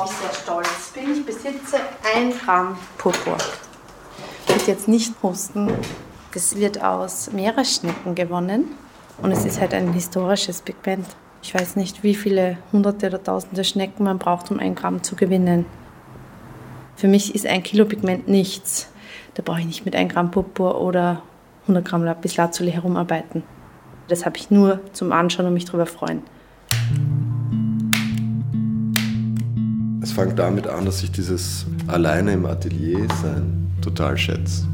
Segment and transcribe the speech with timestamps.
[0.00, 1.12] worauf ich sehr stolz bin.
[1.12, 1.76] Ich besitze
[2.14, 3.36] ein Gramm Purpur.
[4.46, 5.70] Ich will jetzt nicht husten.
[6.32, 8.76] Das wird aus Meeresschnecken gewonnen
[9.20, 11.06] und es ist halt ein historisches Pigment.
[11.42, 15.16] Ich weiß nicht, wie viele hunderte oder tausende Schnecken man braucht, um ein Gramm zu
[15.16, 15.66] gewinnen.
[16.96, 18.88] Für mich ist ein Kilo Pigment nichts.
[19.34, 21.22] Da brauche ich nicht mit 1 Gramm Purpur oder
[21.62, 23.42] 100 Gramm Lapislazuli herumarbeiten.
[24.08, 26.22] Das habe ich nur zum Anschauen und mich darüber freuen.
[30.20, 34.66] Fängt damit an, dass ich dieses alleine im Atelier sein total schätze.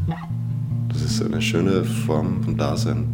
[0.88, 3.06] Das ist eine schöne Form von Dasein.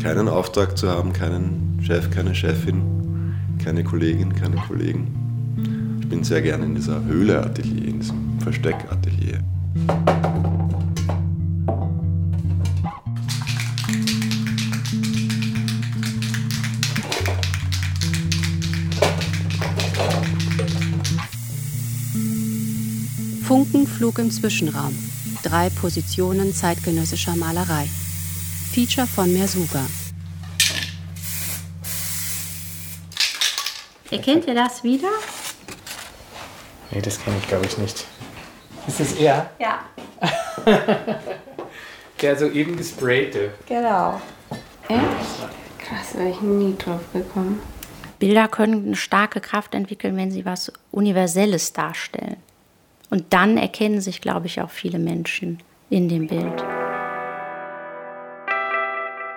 [0.00, 5.98] Keinen Auftrag zu haben, keinen Chef, keine Chefin, keine Kollegin, keine Kollegen.
[6.00, 9.27] Ich bin sehr gerne in dieser Höhle-Atelier, in diesem Versteck-Atelier.
[23.98, 24.96] Funkenflug im Zwischenraum.
[25.42, 27.88] Drei Positionen zeitgenössischer Malerei.
[28.72, 29.84] Feature von Mersuga.
[34.10, 35.08] Erkennt ihr das wieder?
[36.92, 38.06] Nee, das kenne ich glaube ich nicht.
[38.86, 39.50] Ist das er?
[39.58, 39.80] Ja.
[42.22, 43.50] Der soeben gesprayte.
[43.66, 44.20] Genau.
[44.88, 45.00] Echt?
[45.78, 47.60] Krass, wäre ich nie drauf gekommen.
[48.20, 52.36] Bilder können eine starke Kraft entwickeln, wenn sie was Universelles darstellen.
[53.10, 56.64] Und dann erkennen sich, glaube ich, auch viele Menschen in dem Bild.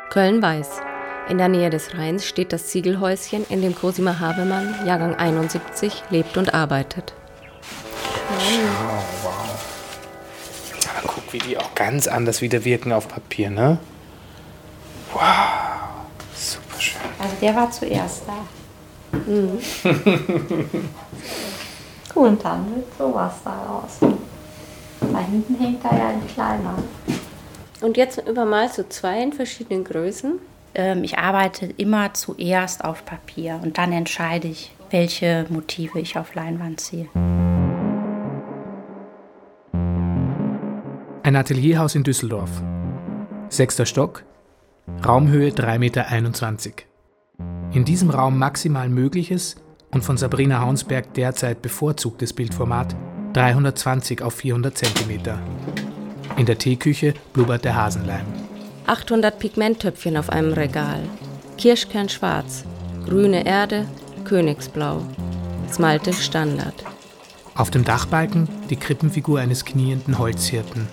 [0.10, 0.82] Köln-Weiß.
[1.30, 6.36] In der Nähe des Rheins steht das Ziegelhäuschen, in dem Cosima Havemann, Jahrgang 71, lebt
[6.36, 7.14] und arbeitet.
[8.30, 9.34] Oh, wow.
[10.98, 13.78] Aber guck, wie die auch ganz anders wieder wirken auf Papier, ne?
[15.14, 15.22] Wow.
[16.36, 17.02] Super schön.
[17.20, 19.18] Also der war zuerst da.
[19.18, 19.60] Mhm.
[22.16, 24.00] Und dann wird sowas daraus.
[25.00, 26.76] Da hinten hängt da ja ein kleiner.
[27.82, 30.40] Und jetzt übermalst du zwei in verschiedenen Größen?
[30.76, 36.36] Ähm, ich arbeite immer zuerst auf Papier und dann entscheide ich, welche Motive ich auf
[36.36, 37.08] Leinwand ziehe.
[41.24, 42.50] Ein Atelierhaus in Düsseldorf.
[43.50, 44.24] Sechster Stock,
[45.06, 46.06] Raumhöhe 3,21 Meter.
[47.74, 49.56] In diesem Raum maximal mögliches
[49.91, 52.96] und von Sabrina Haunsberg derzeit bevorzugtes Bildformat
[53.34, 55.19] 320 auf 400 cm.
[56.38, 58.25] In der Teeküche blubbert der Hasenleim.
[58.88, 61.01] 800 Pigmenttöpfchen auf einem Regal.
[61.57, 62.66] Kirschkernschwarz,
[63.06, 63.85] grüne Erde,
[64.25, 65.01] Königsblau.
[65.72, 66.74] Smalte Standard.
[67.56, 70.88] Auf dem Dachbalken die Krippenfigur eines knienden Holzhirten.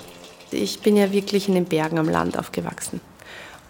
[0.50, 3.00] Ich bin ja wirklich in den Bergen am Land aufgewachsen.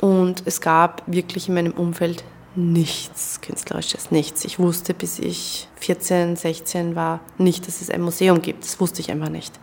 [0.00, 2.24] Und es gab wirklich in meinem Umfeld
[2.54, 4.44] nichts Künstlerisches, nichts.
[4.44, 8.64] Ich wusste, bis ich 14, 16 war, nicht, dass es ein Museum gibt.
[8.64, 9.58] Das wusste ich einfach nicht.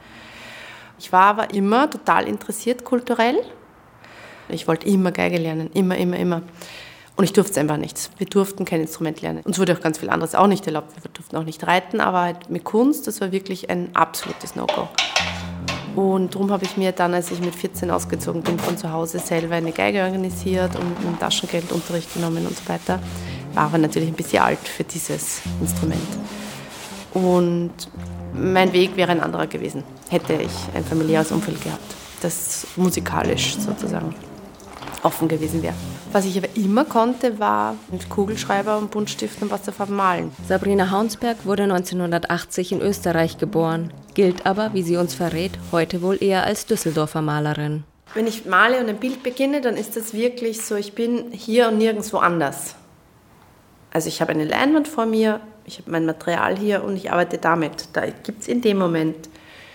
[0.98, 3.38] Ich war aber immer total interessiert kulturell.
[4.48, 6.42] Ich wollte immer Geige lernen, immer, immer, immer.
[7.18, 8.10] Und ich durfte es einfach nicht.
[8.18, 9.42] Wir durften kein Instrument lernen.
[9.44, 10.92] Uns wurde auch ganz viel anderes auch nicht erlaubt.
[11.02, 14.90] Wir durften auch nicht reiten, aber halt mit Kunst, das war wirklich ein absolutes No-Go.
[15.96, 19.20] Und darum habe ich mir dann, als ich mit 14 ausgezogen bin, von zu Hause
[19.20, 23.00] selber eine Geige organisiert und mit Taschengeld Unterricht genommen und so weiter.
[23.54, 26.02] War aber natürlich ein bisschen alt für dieses Instrument.
[27.14, 27.72] Und
[28.34, 34.14] mein Weg wäre ein anderer gewesen, hätte ich ein familiäres Umfeld gehabt, das musikalisch sozusagen
[35.04, 35.76] offen gewesen wäre.
[36.12, 40.32] Was ich aber immer konnte, war mit Kugelschreiber und Buntstiften und Wasserfarben malen.
[40.48, 46.18] Sabrina Haunsberg wurde 1980 in Österreich geboren, gilt aber, wie sie uns verrät, heute wohl
[46.22, 47.84] eher als Düsseldorfer Malerin.
[48.16, 51.68] Wenn ich male und ein Bild beginne, dann ist das wirklich so, ich bin hier
[51.68, 52.76] und nirgendwo anders.
[53.92, 57.38] Also ich habe eine Leinwand vor mir, ich habe mein Material hier und ich arbeite
[57.38, 57.90] damit.
[57.94, 59.30] Da gibt es in dem Moment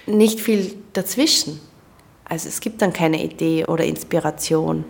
[0.06, 1.60] nicht viel dazwischen.
[2.24, 4.84] Also es gibt dann keine Idee oder Inspiration.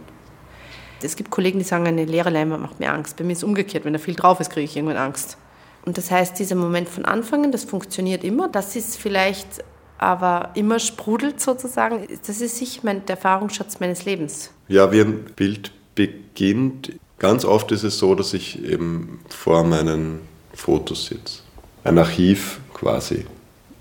[1.02, 3.16] Es gibt Kollegen, die sagen, eine leere Leinwand macht mir Angst.
[3.16, 5.38] Bei mir ist es umgekehrt, wenn da viel drauf ist, kriege ich irgendwann Angst.
[5.84, 8.48] Und das heißt, dieser Moment von Anfangen, das funktioniert immer.
[8.48, 9.64] Das ist vielleicht
[9.98, 12.06] aber immer sprudelt sozusagen.
[12.26, 14.50] Das ist sicher mein, der Erfahrungsschatz meines Lebens.
[14.68, 20.20] Ja, wie ein Bild beginnt, ganz oft ist es so, dass ich eben vor meinen
[20.54, 21.40] Fotos sitze.
[21.84, 23.26] Ein Archiv quasi.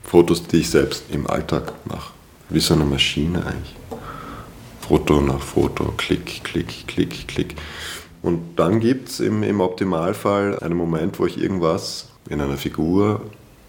[0.04, 2.14] Fotos, die ich selbst im Alltag mache.
[2.50, 3.76] Wie so eine Maschine eigentlich.
[4.82, 7.56] Foto nach Foto, Klick, Klick, Klick, Klick.
[8.22, 13.22] Und dann gibt es im, im Optimalfall einen Moment, wo ich irgendwas in einer Figur,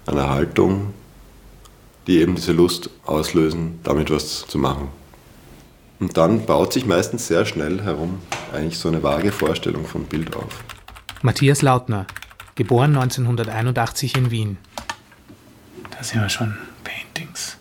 [0.06, 0.92] einer Haltung,
[2.06, 4.88] die eben diese Lust auslösen, damit was zu machen.
[6.00, 8.20] Und dann baut sich meistens sehr schnell herum
[8.52, 10.64] eigentlich so eine vage Vorstellung von Bild auf.
[11.22, 12.06] Matthias Lautner,
[12.54, 14.58] geboren 1981 in Wien.
[15.90, 17.58] Da sind wir schon Paintings.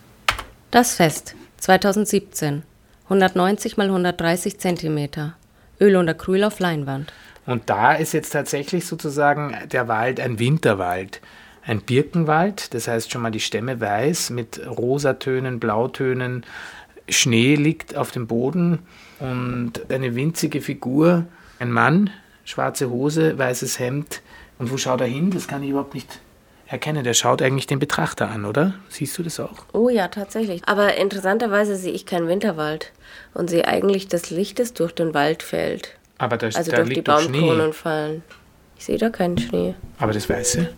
[0.71, 2.63] Das Fest 2017.
[3.05, 5.35] 190 mal 130 Zentimeter.
[5.81, 7.13] Öl und Acryl auf Leinwand.
[7.45, 11.21] Und da ist jetzt tatsächlich sozusagen der Wald ein Winterwald.
[11.63, 16.45] Ein Birkenwald, das heißt schon mal die Stämme weiß mit Rosatönen, Blautönen.
[17.07, 18.79] Schnee liegt auf dem Boden
[19.19, 21.25] und eine winzige Figur,
[21.57, 22.11] ein Mann,
[22.45, 24.21] schwarze Hose, weißes Hemd.
[24.59, 25.31] Und wo schaut er hin?
[25.31, 26.19] Das kann ich überhaupt nicht
[26.69, 27.03] erkennen.
[27.03, 28.75] Der schaut eigentlich den Betrachter an, oder?
[28.89, 29.65] Siehst du das auch?
[29.73, 30.61] Oh ja, tatsächlich.
[30.65, 32.91] Aber interessanterweise sehe ich keinen Winterwald
[33.33, 35.95] und sehe eigentlich das Licht, das durch den Wald fällt.
[36.17, 37.11] Aber da, also da durch liegt die.
[37.11, 38.23] Baumkronen fallen.
[38.77, 39.75] Ich sehe da keinen Schnee.
[39.97, 40.69] Aber das Weiße?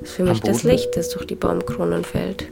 [0.00, 0.64] Das ist für mich das?
[0.64, 2.48] Licht, das durch die Baumkronen fällt.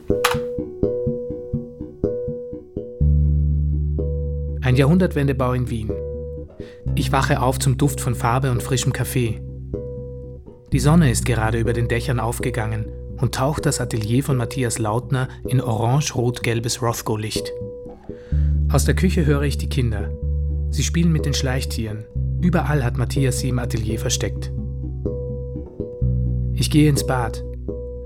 [4.62, 5.90] Ein Jahrhundertwendebau in Wien.
[6.94, 9.40] Ich wache auf zum Duft von Farbe und frischem Kaffee.
[10.72, 12.86] Die Sonne ist gerade über den Dächern aufgegangen
[13.16, 17.52] und taucht das Atelier von Matthias Lautner in orange-rot-gelbes Rothko-Licht.
[18.70, 20.10] Aus der Küche höre ich die Kinder.
[20.70, 22.04] Sie spielen mit den Schleichtieren.
[22.40, 24.52] Überall hat Matthias sie im Atelier versteckt.
[26.54, 27.42] Ich gehe ins Bad.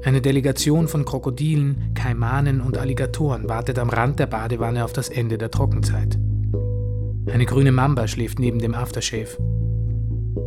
[0.02, 5.36] Eine Delegation von Krokodilen, Kaimanen und Alligatoren wartet am Rand der Badewanne auf das Ende
[5.36, 6.18] der Trockenzeit.
[7.30, 9.36] Eine grüne Mamba schläft neben dem Aftershave.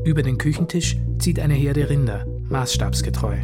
[0.04, 3.38] Über den Küchentisch zieht eine Herde Rinder, maßstabsgetreu.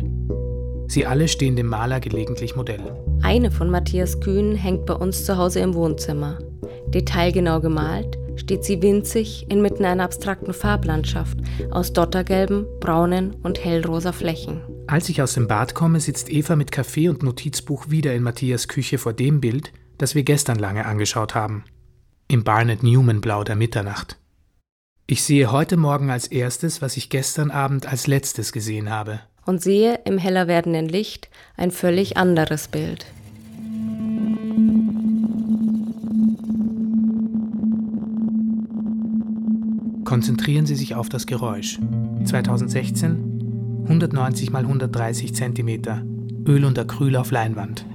[0.88, 2.96] Sie alle stehen dem Maler gelegentlich Modell.
[3.22, 6.40] Eine von Matthias Kühn hängt bei uns zu Hause im Wohnzimmer.
[6.88, 11.38] Detailgenau gemalt steht sie winzig inmitten einer abstrakten Farblandschaft
[11.72, 14.62] aus dottergelben, braunen und hellrosa Flächen.
[14.88, 18.68] Als ich aus dem Bad komme, sitzt Eva mit Kaffee und Notizbuch wieder in Matthias
[18.68, 21.64] Küche vor dem Bild, das wir gestern lange angeschaut haben.
[22.28, 24.18] Im Barnett Newman Blau der Mitternacht.
[25.06, 29.20] Ich sehe heute Morgen als erstes, was ich gestern Abend als letztes gesehen habe.
[29.46, 33.06] Und sehe im heller werdenden Licht ein völlig anderes Bild.
[40.06, 41.80] Konzentrieren Sie sich auf das Geräusch.
[42.24, 46.02] 2016 190 mal 130 Zentimeter.
[46.48, 47.86] Öl und Acryl auf Leinwand.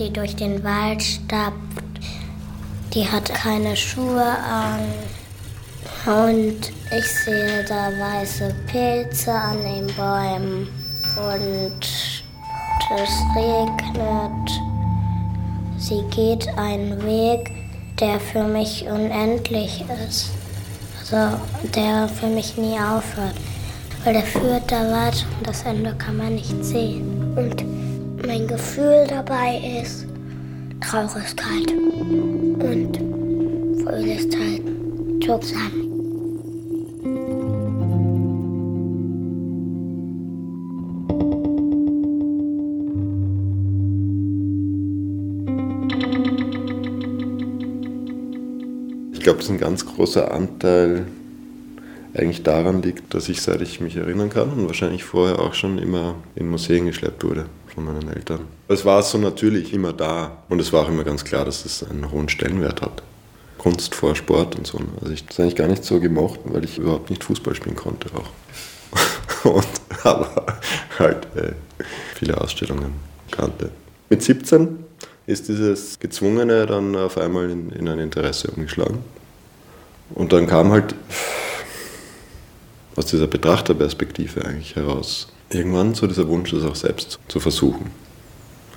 [0.00, 1.54] Die durch den Wald stapft.
[2.94, 4.80] Die hat keine Schuhe an.
[6.06, 10.68] Und ich sehe da weiße Pilze an den Bäumen.
[11.16, 11.80] Und
[12.96, 14.50] es regnet.
[15.78, 17.50] Sie geht einen Weg,
[18.00, 20.30] der für mich unendlich ist.
[20.98, 21.36] Also
[21.74, 23.34] der für mich nie aufhört.
[24.04, 27.34] Weil der führt da weiter und das Ende kann man nicht sehen.
[27.36, 27.79] Und
[28.30, 30.06] mein Gefühl dabei ist
[30.80, 31.72] Traurigkeit
[32.60, 32.96] und
[33.82, 34.62] Fröhlichkeit
[35.20, 35.88] zusammen.
[49.12, 51.04] Ich glaube, dass ein ganz großer Anteil
[52.20, 55.78] eigentlich daran liegt, dass ich, seit ich mich erinnern kann und wahrscheinlich vorher auch schon
[55.78, 58.40] immer in Museen geschleppt wurde von meinen Eltern.
[58.68, 61.82] Es war so natürlich immer da und es war auch immer ganz klar, dass es
[61.88, 63.02] einen hohen Stellenwert hat.
[63.58, 64.78] Kunst vor Sport und so.
[65.00, 67.76] Also ich habe es eigentlich gar nicht so gemocht, weil ich überhaupt nicht Fußball spielen
[67.76, 69.44] konnte auch.
[69.44, 69.66] und
[70.04, 70.58] aber
[70.98, 71.52] halt äh,
[72.14, 72.92] viele Ausstellungen
[73.30, 73.70] kannte.
[74.08, 74.84] Mit 17
[75.26, 78.98] ist dieses Gezwungene dann auf einmal in, in ein Interesse umgeschlagen.
[80.14, 80.94] Und dann kam halt
[82.96, 87.90] aus dieser Betrachterperspektive eigentlich heraus irgendwann so dieser Wunsch, das auch selbst zu versuchen.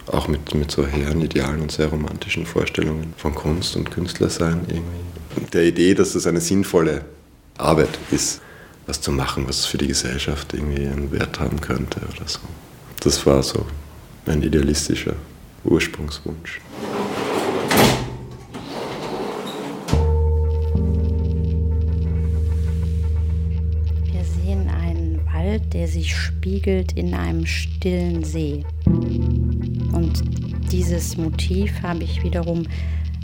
[0.07, 5.51] Auch mit, mit so hehren Idealen und sehr romantischen Vorstellungen von Kunst und Künstlersein irgendwie.
[5.53, 7.05] Der Idee, dass es eine sinnvolle
[7.57, 8.41] Arbeit ist,
[8.85, 12.39] was zu machen, was für die Gesellschaft irgendwie einen Wert haben könnte oder so.
[12.99, 13.65] Das war so
[14.25, 15.15] ein idealistischer
[15.63, 16.59] Ursprungswunsch.
[25.59, 28.65] Der sich spiegelt in einem stillen See.
[28.85, 30.23] Und
[30.71, 32.63] dieses Motiv habe ich wiederum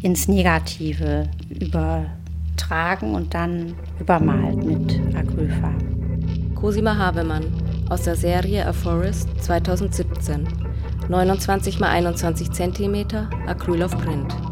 [0.01, 6.53] ins Negative übertragen und dann übermalt mit Acrylfarben.
[6.55, 7.45] Cosima Havemann
[7.89, 10.47] aus der Serie A Forest 2017.
[11.09, 13.05] 29 x 21 cm
[13.47, 14.48] Acryl auf Print.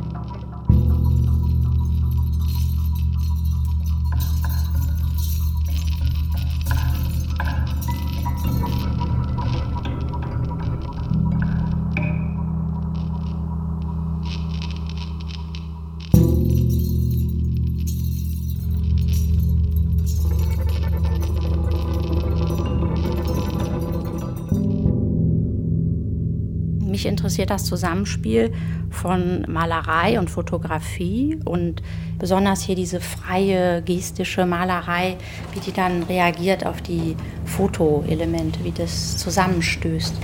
[27.38, 28.51] Interessiert das Zusammenspiel
[28.89, 31.84] von Malerei und Fotografie und
[32.17, 35.17] besonders hier diese freie gestische Malerei,
[35.53, 37.15] wie die dann reagiert auf die
[37.46, 40.15] Fotoelemente, wie das zusammenstößt.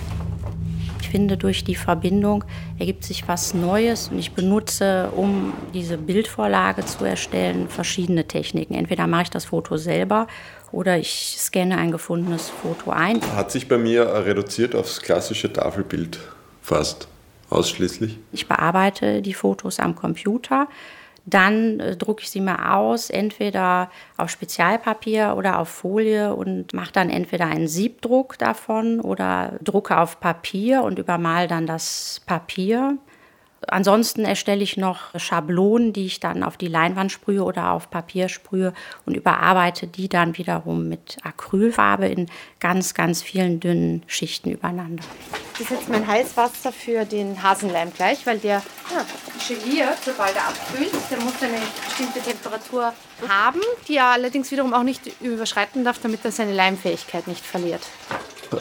[1.02, 2.44] Ich finde, durch die Verbindung
[2.80, 8.74] ergibt sich was Neues und ich benutze, um diese Bildvorlage zu erstellen, verschiedene Techniken.
[8.74, 10.26] Entweder mache ich das Foto selber
[10.72, 13.22] oder ich scanne ein gefundenes Foto ein.
[13.36, 16.18] Hat sich bei mir reduziert aufs klassische Tafelbild
[16.64, 17.10] Fast
[17.50, 18.18] ausschließlich?
[18.32, 20.70] Ich bearbeite die Fotos am Computer.
[21.26, 26.94] Dann äh, drucke ich sie mal aus, entweder auf Spezialpapier oder auf Folie und mache
[26.94, 32.98] dann entweder einen Siebdruck davon oder drucke auf Papier und übermal dann das Papier.
[33.68, 38.30] Ansonsten erstelle ich noch Schablonen, die ich dann auf die Leinwand sprühe oder auf Papier
[38.30, 38.74] sprühe
[39.06, 42.30] und überarbeite die dann wiederum mit Acrylfarbe in
[42.60, 45.04] ganz, ganz vielen dünnen Schichten übereinander.
[45.54, 49.06] Das ist jetzt mein Heißwasser für den Hasenleim gleich, weil der ja,
[49.48, 50.92] geliert, sobald er abkühlt.
[51.12, 52.94] Der muss eine bestimmte Temperatur
[53.28, 57.82] haben, die er allerdings wiederum auch nicht überschreiten darf, damit er seine Leimfähigkeit nicht verliert.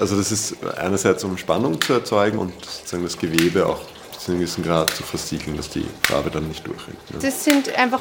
[0.00, 3.80] Also das ist einerseits um Spannung zu erzeugen und sozusagen das Gewebe auch
[4.24, 7.10] zu einem gewissen Grad zu versiegeln, dass die Farbe dann nicht durchrinnt.
[7.10, 7.18] Ne?
[7.20, 8.00] Das sind einfach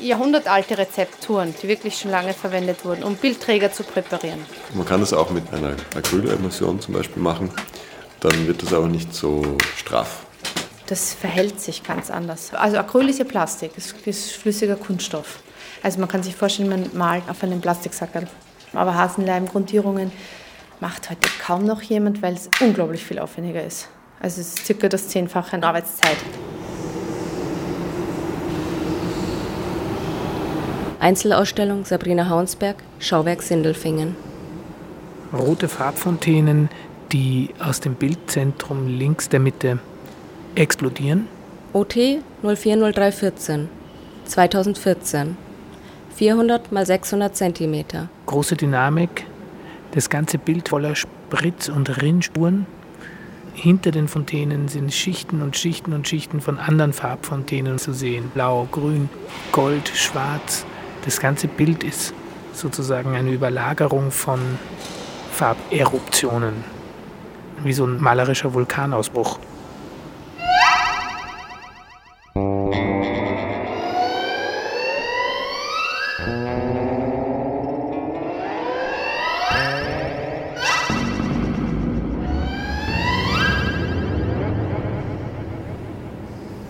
[0.00, 4.44] jahrhundertalte Rezepturen, die wirklich schon lange verwendet wurden, um Bildträger zu präparieren.
[4.74, 7.50] Man kann das auch mit einer Acrylemulsion zum Beispiel machen,
[8.20, 10.26] dann wird das aber nicht so straff.
[10.86, 12.54] Das verhält sich ganz anders.
[12.54, 15.40] Also Acryl ist ja Plastik, es ist flüssiger Kunststoff.
[15.82, 18.26] Also man kann sich vorstellen, man malt auf einem Plastiksackerl.
[18.72, 20.12] Aber Hasenleim-Grundierungen
[20.80, 23.88] macht heute kaum noch jemand, weil es unglaublich viel aufwendiger ist.
[24.20, 26.16] Also es ist circa das Zehnfache an Arbeitszeit.
[31.00, 34.16] Einzelausstellung Sabrina Haunsberg, Schauwerk Sindelfingen.
[35.32, 36.68] Rote Farbfontänen,
[37.12, 39.78] die aus dem Bildzentrum links der Mitte
[40.54, 41.28] explodieren.
[41.72, 41.96] OT
[42.42, 43.68] 040314
[44.24, 45.36] 2014
[46.16, 47.84] 400 x 600 cm.
[48.26, 49.24] Große Dynamik,
[49.92, 52.66] das ganze Bild voller Spritz- und Rinnspuren
[53.58, 58.30] hinter den Fontänen sind Schichten und Schichten und Schichten von anderen Farbfontänen zu sehen.
[58.32, 59.08] Blau, grün,
[59.52, 60.64] gold, schwarz.
[61.04, 62.14] Das ganze Bild ist
[62.52, 64.40] sozusagen eine Überlagerung von
[65.32, 66.54] Farberuptionen,
[67.64, 69.38] wie so ein malerischer Vulkanausbruch.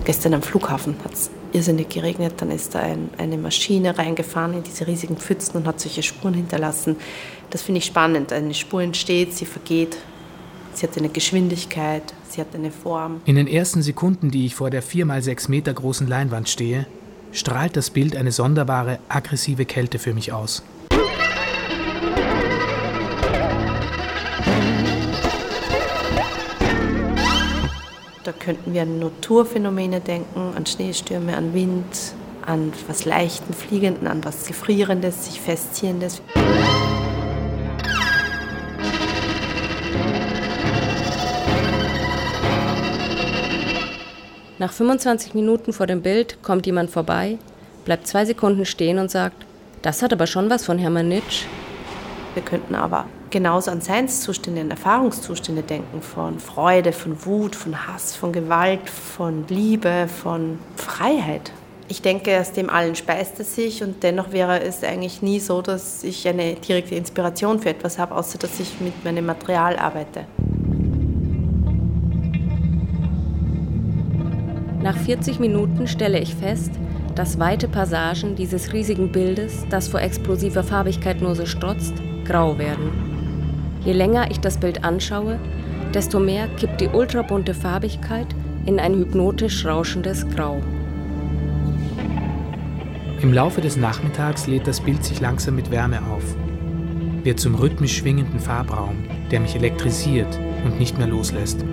[0.08, 2.32] Gestern am Flughafen hat es irrsinnig geregnet.
[2.38, 6.32] Dann ist da ein, eine Maschine reingefahren in diese riesigen Pfützen und hat solche Spuren
[6.32, 6.96] hinterlassen.
[7.50, 8.32] Das finde ich spannend.
[8.32, 9.98] Eine Spur entsteht, sie vergeht.
[10.72, 13.20] Sie hat eine Geschwindigkeit, sie hat eine Form.
[13.26, 16.86] In den ersten Sekunden, die ich vor der 4 mal 6 Meter großen Leinwand stehe,
[17.32, 20.62] strahlt das Bild eine sonderbare, aggressive Kälte für mich aus.
[28.48, 32.14] Könnten wir an Naturphänomene denken, an Schneestürme, an Wind,
[32.46, 36.22] an was Leichten, Fliegenden, an was Gefrierendes, sich Festziehendes.
[44.58, 47.36] Nach 25 Minuten vor dem Bild kommt jemand vorbei,
[47.84, 49.44] bleibt zwei Sekunden stehen und sagt,
[49.82, 51.44] das hat aber schon was von Hermann Nitsch.
[52.32, 58.14] Wir könnten aber genauso an Seinszustände, an Erfahrungszustände denken, von Freude, von Wut, von Hass,
[58.14, 61.52] von Gewalt, von Liebe, von Freiheit.
[61.90, 65.62] Ich denke, aus dem allen speist es sich und dennoch wäre es eigentlich nie so,
[65.62, 70.26] dass ich eine direkte Inspiration für etwas habe, außer dass ich mit meinem Material arbeite.
[74.82, 76.72] Nach 40 Minuten stelle ich fest,
[77.14, 81.94] dass weite Passagen dieses riesigen Bildes, das vor explosiver Farbigkeit nur so strotzt,
[82.24, 83.17] grau werden.
[83.88, 85.38] Je länger ich das Bild anschaue,
[85.94, 88.26] desto mehr kippt die ultrabunte Farbigkeit
[88.66, 90.60] in ein hypnotisch rauschendes Grau.
[93.22, 96.36] Im Laufe des Nachmittags lädt das Bild sich langsam mit Wärme auf,
[97.24, 101.64] wird zum rhythmisch schwingenden Farbraum, der mich elektrisiert und nicht mehr loslässt.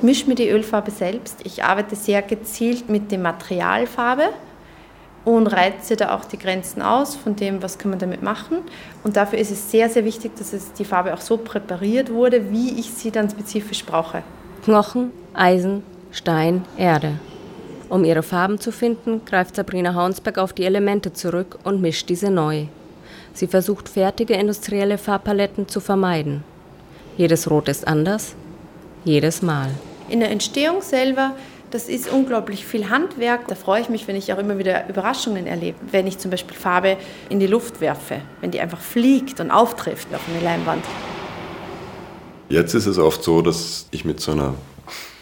[0.00, 1.40] Ich mische mir die Ölfarbe selbst.
[1.44, 4.30] Ich arbeite sehr gezielt mit der Materialfarbe
[5.26, 8.60] und reize da auch die Grenzen aus von dem, was kann man damit machen.
[9.04, 12.50] Und dafür ist es sehr, sehr wichtig, dass es die Farbe auch so präpariert wurde,
[12.50, 14.22] wie ich sie dann spezifisch brauche.
[14.64, 17.20] Knochen, Eisen, Stein, Erde.
[17.90, 22.30] Um ihre Farben zu finden, greift Sabrina Haunsberg auf die Elemente zurück und mischt diese
[22.30, 22.68] neu.
[23.34, 26.42] Sie versucht fertige industrielle Farbpaletten zu vermeiden.
[27.18, 28.34] Jedes Rot ist anders,
[29.04, 29.68] jedes Mal.
[30.10, 31.36] In der Entstehung selber,
[31.70, 33.46] das ist unglaublich viel Handwerk.
[33.46, 35.78] Da freue ich mich, wenn ich auch immer wieder Überraschungen erlebe.
[35.92, 36.96] Wenn ich zum Beispiel Farbe
[37.28, 40.84] in die Luft werfe, wenn die einfach fliegt und auftrifft auf eine Leinwand.
[42.48, 44.54] Jetzt ist es oft so, dass ich mit so einer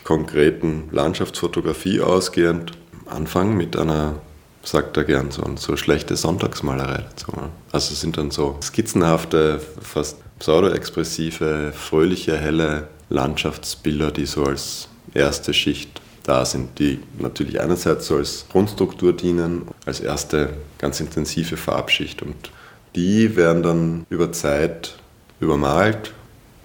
[0.05, 2.73] konkreten Landschaftsfotografie ausgehend
[3.05, 4.15] anfange mit einer,
[4.63, 7.31] sagt er gern, so, so schlechte Sonntagsmalerei dazu.
[7.73, 15.55] Also es sind dann so skizzenhafte, fast pseudo-expressive, fröhliche, helle Landschaftsbilder, die so als erste
[15.55, 22.23] Schicht da sind, die natürlich einerseits so als Grundstruktur dienen, als erste ganz intensive Farbschicht
[22.23, 22.51] und
[22.95, 24.97] die werden dann über Zeit
[25.41, 26.13] übermalt,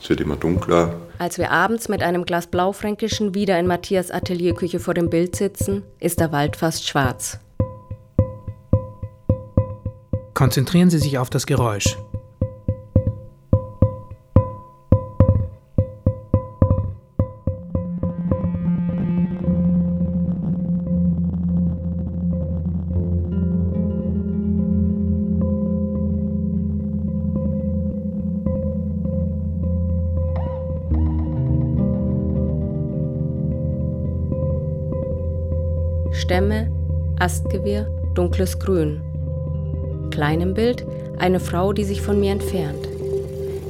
[0.02, 0.96] es wird immer dunkler.
[1.18, 5.84] Als wir abends mit einem Glas Blaufränkischen wieder in Matthias Atelierküche vor dem Bild sitzen,
[6.00, 7.40] ist der Wald fast schwarz.
[10.34, 11.96] Konzentrieren Sie sich auf das Geräusch.
[36.24, 36.72] Stämme,
[37.20, 39.02] Astgewirr, dunkles Grün.
[40.10, 40.86] Klein im Bild
[41.20, 42.88] eine Frau, die sich von mir entfernt.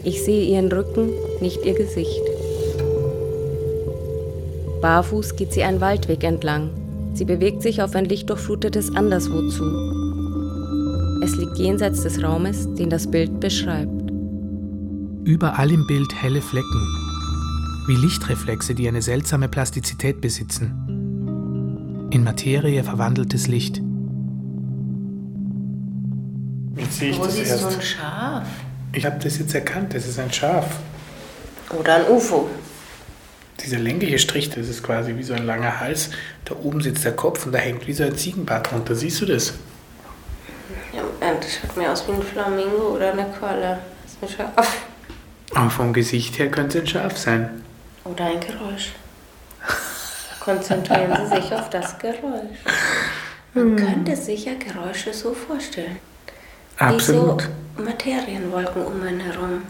[0.04, 1.10] Ich sehe ihren Rücken,
[1.42, 2.22] nicht ihr Gesicht.
[4.82, 6.70] Barfuß geht sie einen Waldweg entlang.
[7.16, 9.64] Sie bewegt sich auf ein lichtdurchflutetes Anderswo zu.
[11.24, 14.12] Es liegt jenseits des Raumes, den das Bild beschreibt.
[15.24, 16.88] Überall im Bild helle Flecken,
[17.88, 20.83] wie Lichtreflexe, die eine seltsame Plastizität besitzen
[22.14, 23.82] in Materie verwandeltes Licht.
[26.76, 27.64] Jetzt sehe ich Wo das siehst erst.
[27.64, 28.48] du ein Schaf?
[28.92, 30.78] Ich habe das jetzt erkannt, das ist ein Schaf.
[31.72, 32.50] Oder ein UFO?
[33.64, 36.12] Dieser längliche Strich, das ist quasi wie so ein langer Hals.
[36.46, 38.94] Da oben sitzt der Kopf und da hängt wie so ein Ziegenbart drunter.
[38.94, 39.54] Siehst du das?
[40.94, 41.02] Ja,
[41.40, 43.80] das schaut mir aus wie ein Flamingo oder eine Qualle.
[44.04, 44.86] Das ist ein Schaf.
[45.56, 47.50] Aber vom Gesicht her könnte es ein Schaf sein.
[48.04, 48.92] Oder ein Geräusch.
[50.44, 52.60] Konzentrieren Sie sich auf das Geräusch.
[53.54, 56.00] Man könnte sich ja Geräusche so vorstellen.
[56.78, 57.44] Absolut.
[57.44, 59.62] Wie so Materienwolken um einen herum.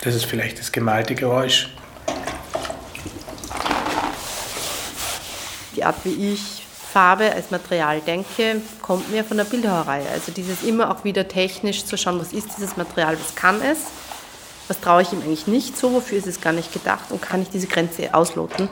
[0.00, 1.68] Das ist vielleicht das gemalte Geräusch.
[5.76, 10.02] Die Art, wie ich Farbe als Material denke, kommt mir von der Bildhauerei.
[10.14, 13.78] Also dieses immer auch wieder technisch zu schauen, was ist dieses Material, was kann es,
[14.68, 17.42] was traue ich ihm eigentlich nicht so, wofür ist es gar nicht gedacht und kann
[17.42, 18.70] ich diese Grenze ausloten.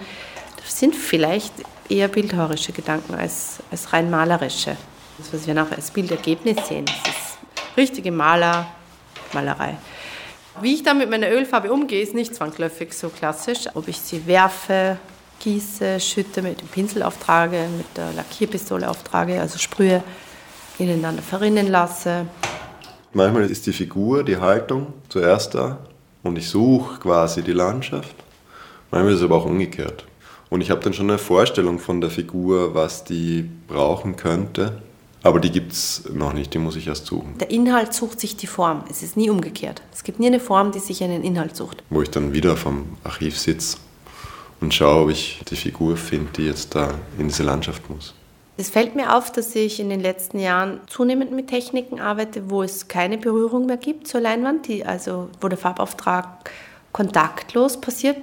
[0.62, 1.52] Das sind vielleicht
[1.88, 4.76] eher bildhauerische Gedanken als, als rein malerische.
[5.18, 8.66] Das, was wir nachher als Bildergebnis sehen, das ist richtige Maler,
[9.32, 9.76] Malerei.
[10.60, 13.66] Wie ich dann mit meiner Ölfarbe umgehe, ist nicht zwangsläufig so klassisch.
[13.74, 14.98] Ob ich sie werfe,
[15.38, 20.02] gieße, schütte, mit dem Pinsel auftrage, mit der Lackierpistole auftrage, also sprühe,
[20.78, 22.26] ineinander verrinnen lasse.
[23.12, 25.78] Manchmal ist die Figur, die Haltung zuerst da
[26.22, 28.14] und ich suche quasi die Landschaft.
[28.90, 30.04] Manchmal ist es aber auch umgekehrt.
[30.50, 34.82] Und ich habe dann schon eine Vorstellung von der Figur, was die brauchen könnte.
[35.22, 37.36] Aber die gibt es noch nicht, die muss ich erst suchen.
[37.38, 38.84] Der Inhalt sucht sich die Form.
[38.90, 39.82] Es ist nie umgekehrt.
[39.92, 41.82] Es gibt nie eine Form, die sich einen Inhalt sucht.
[41.90, 43.76] Wo ich dann wieder vom Archiv sitze
[44.60, 48.14] und schaue, ob ich die Figur finde, die jetzt da in diese Landschaft muss.
[48.56, 52.62] Es fällt mir auf, dass ich in den letzten Jahren zunehmend mit Techniken arbeite, wo
[52.62, 56.50] es keine Berührung mehr gibt zur Leinwand, die, also wo der Farbauftrag
[56.92, 58.18] kontaktlos passiert.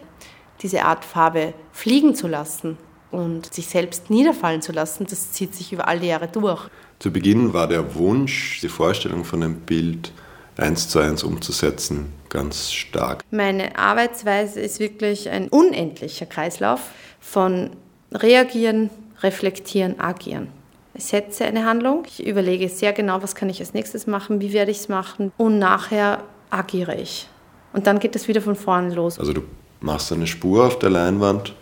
[0.62, 2.78] Diese Art Farbe fliegen zu lassen
[3.12, 6.68] und sich selbst niederfallen zu lassen, das zieht sich über all die Jahre durch.
[7.00, 10.12] Zu Beginn war der Wunsch, die Vorstellung von einem Bild
[10.58, 13.24] eins zu eins umzusetzen, ganz stark.
[13.30, 16.82] Meine Arbeitsweise ist wirklich ein unendlicher Kreislauf
[17.20, 17.72] von
[18.12, 18.90] reagieren,
[19.22, 20.50] reflektieren, agieren.
[20.94, 24.52] Ich setze eine Handlung, ich überlege sehr genau, was kann ich als nächstes machen, wie
[24.52, 27.30] werde ich es machen und nachher agiere ich.
[27.74, 29.20] Und dann geht es wieder von vorne los.
[29.20, 29.44] Also du
[29.80, 31.56] machst eine Spur auf der Leinwand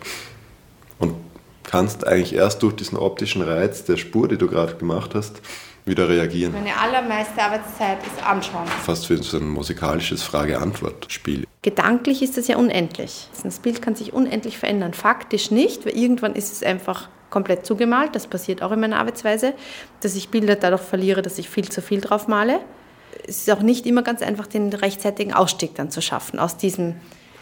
[0.98, 1.14] und
[1.64, 5.40] kannst eigentlich erst durch diesen optischen Reiz der Spur, die du gerade gemacht hast,
[5.84, 6.52] wieder reagieren.
[6.52, 8.66] Meine allermeiste Arbeitszeit ist anschauen.
[8.66, 11.46] Fast wie so ein musikalisches Frage-Antwort-Spiel.
[11.62, 13.28] Gedanklich ist es ja unendlich.
[13.42, 14.94] Das Bild kann sich unendlich verändern.
[14.94, 18.14] Faktisch nicht, weil irgendwann ist es einfach komplett zugemalt.
[18.14, 19.54] Das passiert auch in meiner Arbeitsweise,
[20.00, 22.60] dass ich Bilder dadurch verliere, dass ich viel zu viel drauf male.
[23.26, 26.96] Es ist auch nicht immer ganz einfach, den rechtzeitigen Ausstieg dann zu schaffen aus diesem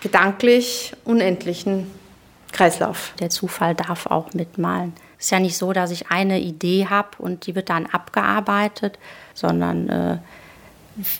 [0.04, 1.90] gedanklich unendlichen
[2.52, 3.14] Kreislauf.
[3.20, 4.92] Der Zufall darf auch mitmalen.
[5.18, 8.98] Es ist ja nicht so, dass ich eine Idee habe und die wird dann abgearbeitet,
[9.32, 10.18] sondern äh,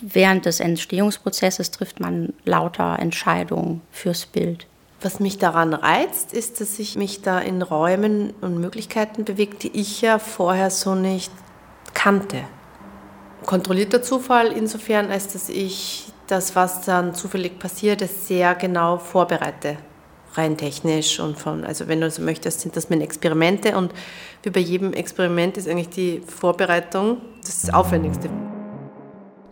[0.01, 4.67] während des Entstehungsprozesses trifft man lauter Entscheidungen fürs Bild.
[5.01, 9.71] Was mich daran reizt, ist, dass ich mich da in Räumen und Möglichkeiten bewege, die
[9.79, 11.31] ich ja vorher so nicht
[11.95, 12.43] kannte.
[13.47, 19.77] Kontrollierter Zufall insofern, als dass ich das, was dann zufällig passiert, sehr genau vorbereite
[20.37, 23.93] rein technisch und von, also wenn du so möchtest, sind das meine Experimente und
[24.43, 28.29] wie bei jedem Experiment ist eigentlich die Vorbereitung das Aufwendigste.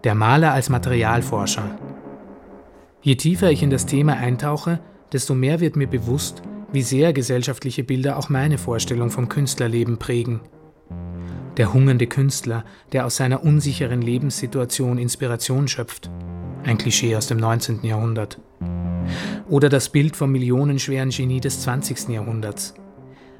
[0.03, 1.77] Der Maler als Materialforscher.
[3.01, 4.79] Je tiefer ich in das Thema eintauche,
[5.11, 10.41] desto mehr wird mir bewusst, wie sehr gesellschaftliche Bilder auch meine Vorstellung vom Künstlerleben prägen.
[11.57, 16.09] Der hungernde Künstler, der aus seiner unsicheren Lebenssituation Inspiration schöpft.
[16.65, 17.83] Ein Klischee aus dem 19.
[17.83, 18.39] Jahrhundert.
[19.49, 22.09] Oder das Bild vom millionenschweren Genie des 20.
[22.09, 22.73] Jahrhunderts.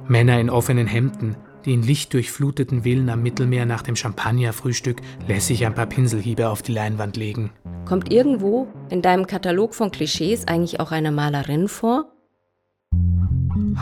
[0.08, 5.74] Männer in offenen Hemden, die in lichtdurchfluteten Villen am Mittelmeer nach dem Champagnerfrühstück lässig ein
[5.74, 7.52] paar Pinselhiebe auf die Leinwand legen.
[7.86, 12.12] Kommt irgendwo in deinem Katalog von Klischees eigentlich auch eine Malerin vor?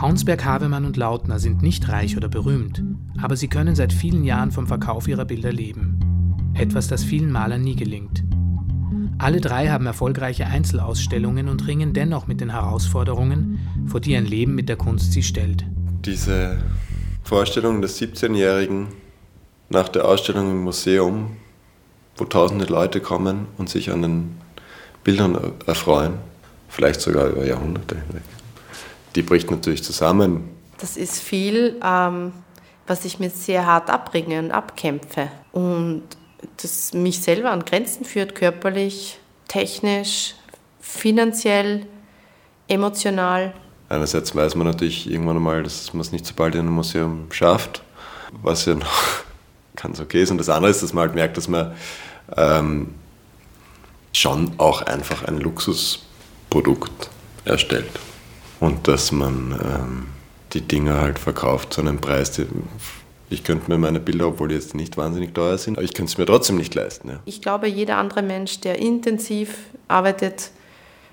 [0.00, 2.82] Haunsberg, Havemann und Lautner sind nicht reich oder berühmt,
[3.20, 5.98] aber sie können seit vielen Jahren vom Verkauf ihrer Bilder leben.
[6.54, 8.22] Etwas, das vielen Malern nie gelingt.
[9.22, 14.56] Alle drei haben erfolgreiche Einzelausstellungen und ringen dennoch mit den Herausforderungen, vor die ein Leben
[14.56, 15.64] mit der Kunst sie stellt.
[16.04, 16.58] Diese
[17.22, 18.88] Vorstellung des 17-Jährigen
[19.68, 21.36] nach der Ausstellung im Museum,
[22.16, 24.40] wo tausende Leute kommen und sich an den
[25.04, 26.14] Bildern erfreuen,
[26.68, 28.22] vielleicht sogar über Jahrhunderte hinweg,
[29.14, 30.48] die bricht natürlich zusammen.
[30.78, 32.32] Das ist viel, ähm,
[32.88, 35.28] was ich mir sehr hart abbringe und abkämpfe.
[35.52, 36.02] Und
[36.56, 40.34] das mich selber an Grenzen führt, körperlich, technisch,
[40.80, 41.86] finanziell,
[42.68, 43.54] emotional.
[43.88, 47.26] Einerseits weiß man natürlich irgendwann einmal, dass man es nicht so bald in einem Museum
[47.30, 47.82] schafft,
[48.42, 49.02] was ja noch
[49.76, 50.30] ganz okay ist.
[50.30, 51.74] Und das andere ist, dass man halt merkt, dass man
[52.36, 52.94] ähm,
[54.12, 57.10] schon auch einfach ein Luxusprodukt
[57.44, 57.90] erstellt.
[58.60, 60.06] Und dass man ähm,
[60.52, 62.46] die Dinge halt verkauft zu einem Preis, der
[63.32, 66.12] ich könnte mir meine Bilder, obwohl die jetzt nicht wahnsinnig teuer sind, aber ich könnte
[66.12, 67.08] es mir trotzdem nicht leisten.
[67.08, 67.20] Ja.
[67.24, 69.56] Ich glaube, jeder andere Mensch, der intensiv
[69.88, 70.50] arbeitet,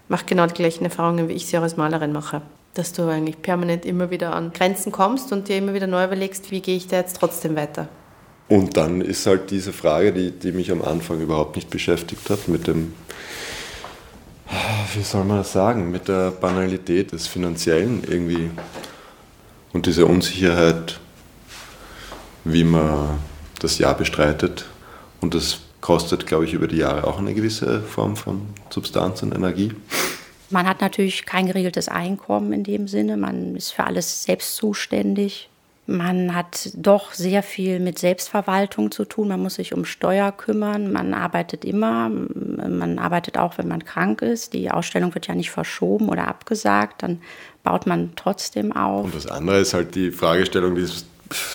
[0.07, 2.41] macht genau die gleichen Erfahrungen, wie ich sie auch als Malerin mache.
[2.73, 6.51] Dass du eigentlich permanent immer wieder an Grenzen kommst und dir immer wieder neu überlegst,
[6.51, 7.87] wie gehe ich da jetzt trotzdem weiter.
[8.47, 12.47] Und dann ist halt diese Frage, die, die mich am Anfang überhaupt nicht beschäftigt hat,
[12.47, 12.93] mit dem,
[14.95, 18.49] wie soll man das sagen, mit der Banalität des Finanziellen irgendwie
[19.71, 20.99] und diese Unsicherheit,
[22.43, 23.19] wie man
[23.59, 24.65] das Jahr bestreitet.
[25.21, 29.33] Und das kostet, glaube ich, über die Jahre auch eine gewisse Form von Substanz und
[29.33, 29.73] Energie.
[30.49, 33.17] Man hat natürlich kein geregeltes Einkommen in dem Sinne.
[33.17, 35.49] Man ist für alles selbst zuständig.
[35.85, 39.27] Man hat doch sehr viel mit Selbstverwaltung zu tun.
[39.27, 40.91] Man muss sich um Steuer kümmern.
[40.91, 42.09] Man arbeitet immer.
[42.09, 44.53] Man arbeitet auch, wenn man krank ist.
[44.53, 47.01] Die Ausstellung wird ja nicht verschoben oder abgesagt.
[47.01, 47.21] Dann
[47.63, 49.05] baut man trotzdem auf.
[49.05, 51.07] Und das andere ist halt die Fragestellung, die ist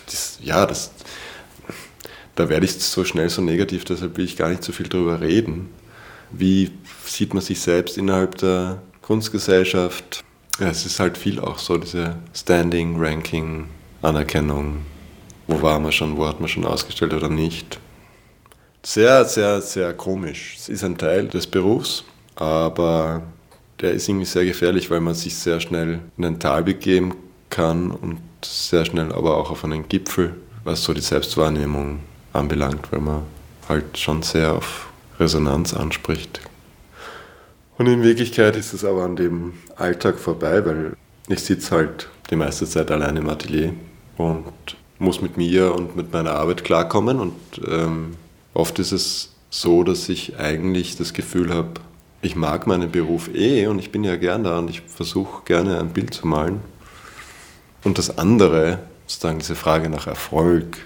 [0.05, 0.91] das, ja, das,
[2.35, 5.21] da werde ich so schnell so negativ, deshalb will ich gar nicht so viel darüber
[5.21, 5.69] reden.
[6.31, 6.71] Wie
[7.05, 10.23] sieht man sich selbst innerhalb der Kunstgesellschaft?
[10.59, 13.67] Ja, es ist halt viel auch so, diese Standing, Ranking,
[14.01, 14.85] Anerkennung.
[15.47, 17.79] Wo war man schon, wo hat man schon ausgestellt oder nicht?
[18.83, 20.55] Sehr, sehr, sehr komisch.
[20.57, 22.03] Es ist ein Teil des Berufs,
[22.35, 23.23] aber
[23.81, 27.13] der ist irgendwie sehr gefährlich, weil man sich sehr schnell in ein Tal begeben
[27.49, 31.99] kann und sehr schnell aber auch auf einen Gipfel, was so die Selbstwahrnehmung
[32.33, 33.23] anbelangt, weil man
[33.67, 34.87] halt schon sehr auf
[35.19, 36.41] Resonanz anspricht.
[37.77, 40.93] Und in Wirklichkeit ist es aber an dem Alltag vorbei, weil
[41.27, 43.73] ich sitze halt die meiste Zeit allein im Atelier
[44.17, 44.43] und
[44.97, 47.19] muss mit mir und mit meiner Arbeit klarkommen.
[47.19, 47.33] Und
[47.67, 48.15] ähm,
[48.53, 51.81] oft ist es so, dass ich eigentlich das Gefühl habe,
[52.21, 55.79] ich mag meinen Beruf eh und ich bin ja gern da und ich versuche gerne
[55.79, 56.61] ein Bild zu malen.
[57.85, 60.79] Und das andere, sozusagen diese Frage nach Erfolg,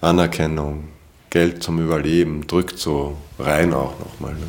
[0.00, 0.84] Anerkennung,
[1.28, 4.34] Geld zum Überleben, drückt so rein auch nochmal.
[4.34, 4.46] Ne?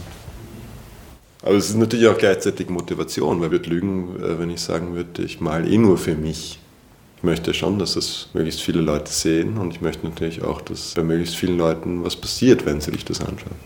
[1.42, 5.24] Aber es ist natürlich auch gleichzeitig Motivation, weil würde lügen, äh, wenn ich sagen würde,
[5.24, 6.60] ich male eh nur für mich.
[7.18, 10.94] Ich möchte schon, dass es möglichst viele Leute sehen und ich möchte natürlich auch, dass
[10.94, 13.58] bei möglichst vielen Leuten was passiert, wenn sie sich das anschauen.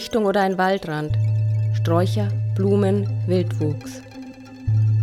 [0.00, 1.18] Lichtung oder ein Waldrand.
[1.74, 4.00] Sträucher, Blumen, Wildwuchs.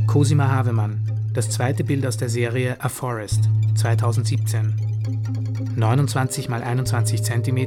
[0.08, 1.00] Cosima Havemann,
[1.36, 4.74] das zweite Bild aus der Serie A Forest, 2017.
[5.76, 7.58] 29 x 21 cm,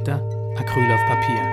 [0.57, 1.50] Acryl auf Papier.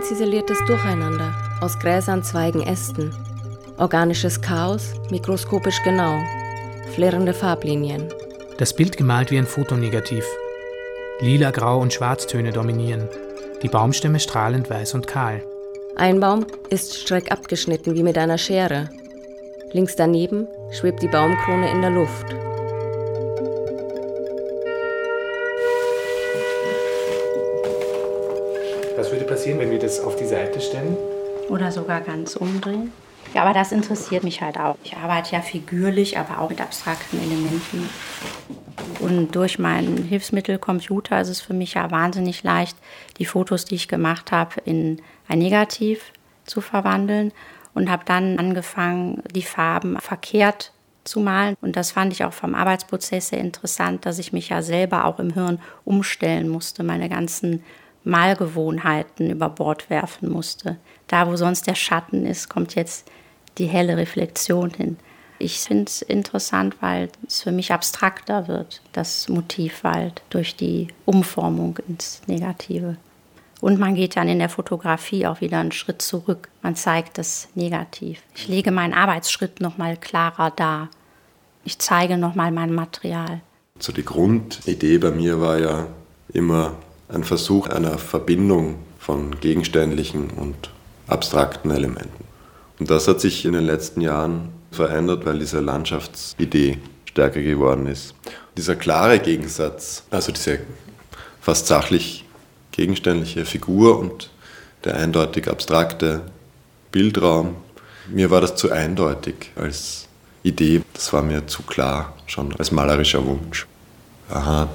[0.00, 3.12] Fein ziseliertes Durcheinander aus Gräsern, Zweigen, Ästen.
[3.76, 6.18] Organisches Chaos, mikroskopisch genau.
[6.94, 8.08] Flirrende Farblinien.
[8.56, 10.24] Das Bild gemalt wie ein Fotonegativ.
[11.20, 13.08] Lila, Grau und Schwarztöne dominieren.
[13.62, 15.42] Die Baumstämme strahlend weiß und kahl.
[15.96, 18.88] Ein Baum ist streck abgeschnitten wie mit einer Schere.
[19.72, 22.26] Links daneben schwebt die Baumkrone in der Luft.
[29.50, 30.96] Passieren, wenn wir das auf die Seite stellen?
[31.48, 32.92] Oder sogar ganz umdrehen.
[33.34, 34.76] Ja, aber das interessiert mich halt auch.
[34.82, 37.88] Ich arbeite ja figürlich, aber auch mit abstrakten Elementen.
[39.00, 42.76] Und durch mein Hilfsmittel Computer ist es für mich ja wahnsinnig leicht,
[43.18, 46.12] die Fotos, die ich gemacht habe, in ein Negativ
[46.44, 47.32] zu verwandeln
[47.72, 50.72] und habe dann angefangen, die Farben verkehrt
[51.04, 51.56] zu malen.
[51.60, 55.18] Und das fand ich auch vom Arbeitsprozess sehr interessant, dass ich mich ja selber auch
[55.18, 57.62] im Hirn umstellen musste, meine ganzen
[58.04, 60.76] Malgewohnheiten über Bord werfen musste.
[61.06, 63.10] Da, wo sonst der Schatten ist, kommt jetzt
[63.58, 64.96] die helle Reflexion hin.
[65.38, 71.78] Ich finde es interessant, weil es für mich abstrakter wird, das Motivwald, durch die Umformung
[71.88, 72.96] ins Negative.
[73.60, 76.48] Und man geht dann in der Fotografie auch wieder einen Schritt zurück.
[76.62, 78.22] Man zeigt das Negativ.
[78.34, 80.88] Ich lege meinen Arbeitsschritt noch mal klarer dar.
[81.64, 83.40] Ich zeige noch mal mein Material.
[83.78, 85.86] So die Grundidee bei mir war ja
[86.32, 86.74] immer
[87.12, 90.70] ein Versuch einer Verbindung von gegenständlichen und
[91.06, 92.24] abstrakten Elementen.
[92.78, 98.14] Und das hat sich in den letzten Jahren verändert, weil diese Landschaftsidee stärker geworden ist.
[98.56, 100.60] Dieser klare Gegensatz, also diese
[101.40, 102.24] fast sachlich
[102.72, 104.30] gegenständliche Figur und
[104.84, 106.22] der eindeutig abstrakte
[106.92, 107.56] Bildraum,
[108.08, 110.06] mir war das zu eindeutig als
[110.42, 110.82] Idee.
[110.94, 113.66] Das war mir zu klar schon als malerischer Wunsch.
[114.30, 114.68] Aha,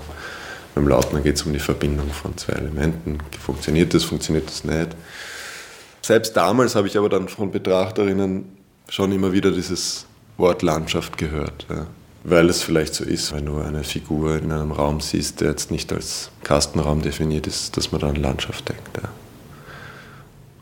[0.75, 3.19] beim Lautner geht es um die Verbindung von zwei Elementen.
[3.39, 4.89] Funktioniert das, funktioniert das nicht?
[6.01, 8.45] Selbst damals habe ich aber dann von Betrachterinnen
[8.89, 10.05] schon immer wieder dieses
[10.37, 11.65] Wort Landschaft gehört.
[11.69, 11.87] Ja.
[12.25, 15.71] Weil es vielleicht so ist, wenn du eine Figur in einem Raum siehst, der jetzt
[15.71, 18.97] nicht als Kastenraum definiert ist, dass man da an Landschaft denkt.
[19.01, 19.09] Ja.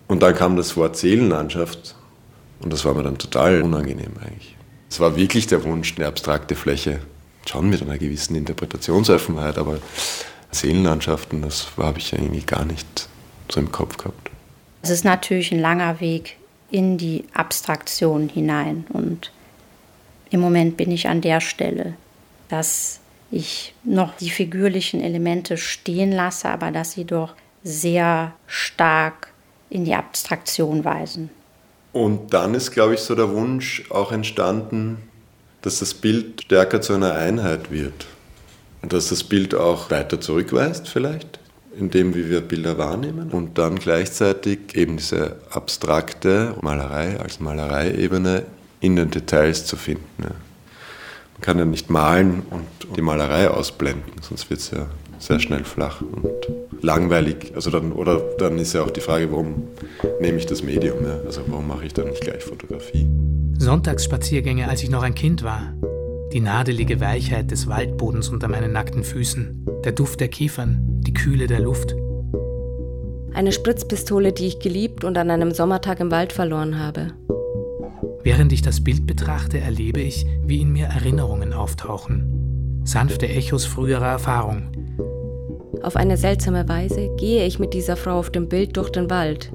[0.07, 1.95] Und dann kam das Wort Seelenlandschaft
[2.61, 4.55] und das war mir dann total unangenehm eigentlich.
[4.89, 6.99] Es war wirklich der Wunsch, eine abstrakte Fläche
[7.49, 9.79] schon mit einer gewissen Interpretationsoffenheit, aber
[10.51, 13.09] Seelenlandschaften, das habe ich eigentlich gar nicht
[13.49, 14.29] so im Kopf gehabt.
[14.81, 16.37] Es ist natürlich ein langer Weg
[16.69, 19.31] in die Abstraktion hinein und
[20.29, 21.95] im Moment bin ich an der Stelle,
[22.49, 29.31] dass ich noch die figürlichen Elemente stehen lasse, aber dass sie doch sehr stark
[29.69, 31.29] in die Abstraktion weisen.
[31.93, 34.97] Und dann ist, glaube ich, so der Wunsch auch entstanden,
[35.63, 38.05] dass das Bild stärker zu einer Einheit wird.
[38.81, 41.39] Und dass das Bild auch weiter zurückweist vielleicht,
[41.79, 43.31] in dem, wie wir Bilder wahrnehmen.
[43.31, 48.43] Und dann gleichzeitig eben diese abstrakte Malerei als Malereiebene
[48.81, 50.05] in den Details zu finden.
[50.17, 54.87] Man kann ja nicht malen und die Malerei ausblenden, sonst wird es ja
[55.19, 57.53] sehr schnell flach und langweilig.
[57.55, 59.63] Also dann, oder dann ist ja auch die Frage, warum
[60.21, 61.03] nehme ich das Medium?
[61.03, 61.19] Ja?
[61.25, 63.07] Also warum mache ich dann nicht gleich Fotografie?
[63.57, 65.73] Sonntagsspaziergänge, als ich noch ein Kind war.
[66.33, 71.47] Die nadelige Weichheit des Waldbodens unter meinen nackten Füßen, der Duft der Kiefern, die Kühle
[71.47, 71.95] der Luft.
[73.33, 77.13] Eine Spritzpistole, die ich geliebt und an einem Sommertag im Wald verloren habe.
[78.23, 82.81] Während ich das Bild betrachte, erlebe ich, wie in mir Erinnerungen auftauchen.
[82.83, 84.71] Sanfte Echos früherer Erfahrung.
[85.81, 89.51] Auf eine seltsame Weise gehe ich mit dieser Frau auf dem Bild durch den Wald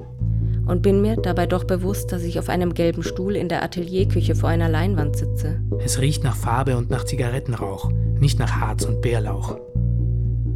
[0.67, 4.35] und bin mir dabei doch bewusst, dass ich auf einem gelben Stuhl in der Atelierküche
[4.35, 5.61] vor einer Leinwand sitze.
[5.83, 9.59] Es riecht nach Farbe und nach Zigarettenrauch, nicht nach Harz und Bärlauch.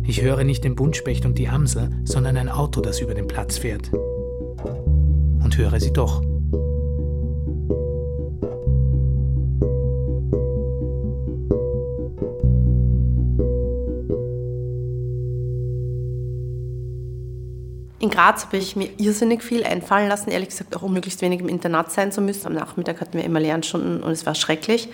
[0.05, 3.57] Ich höre nicht den Buntspecht und die Amsel, sondern ein Auto, das über den Platz
[3.57, 3.91] fährt.
[3.93, 6.23] Und höre sie doch.
[18.03, 21.39] In Graz habe ich mir irrsinnig viel einfallen lassen, ehrlich gesagt auch um möglichst wenig
[21.39, 22.49] im Internat sein zu müssen.
[22.49, 24.89] Am Nachmittag hatten wir immer Lernstunden und es war schrecklich.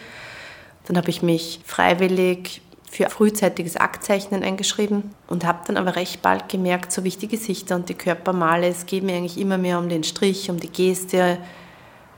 [0.86, 6.50] Dann habe ich mich freiwillig für frühzeitiges Aktzeichnen eingeschrieben und habe dann aber recht bald
[6.50, 9.78] gemerkt, so wie ich die Gesichter und die Körpermale, es geht mir eigentlich immer mehr
[9.78, 11.38] um den Strich, um die Geste,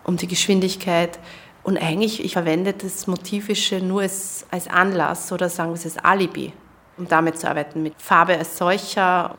[0.03, 1.21] um die Geschwindigkeit.
[1.63, 5.99] Und eigentlich, ich verwende das Motivische nur als, als Anlass oder sagen wir es als
[5.99, 6.53] Alibi,
[6.99, 9.39] um damit zu arbeiten, mit Farbe als solcher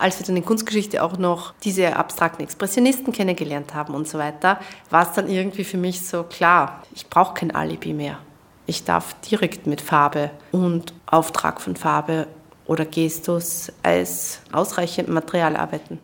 [0.00, 4.58] als wir dann in Kunstgeschichte auch noch diese abstrakten Expressionisten kennengelernt haben und so weiter,
[4.88, 8.18] war es dann irgendwie für mich so klar, ich brauche kein Alibi mehr.
[8.66, 12.26] Ich darf direkt mit Farbe und Auftrag von Farbe
[12.66, 15.98] oder Gestus als ausreichend Material arbeiten.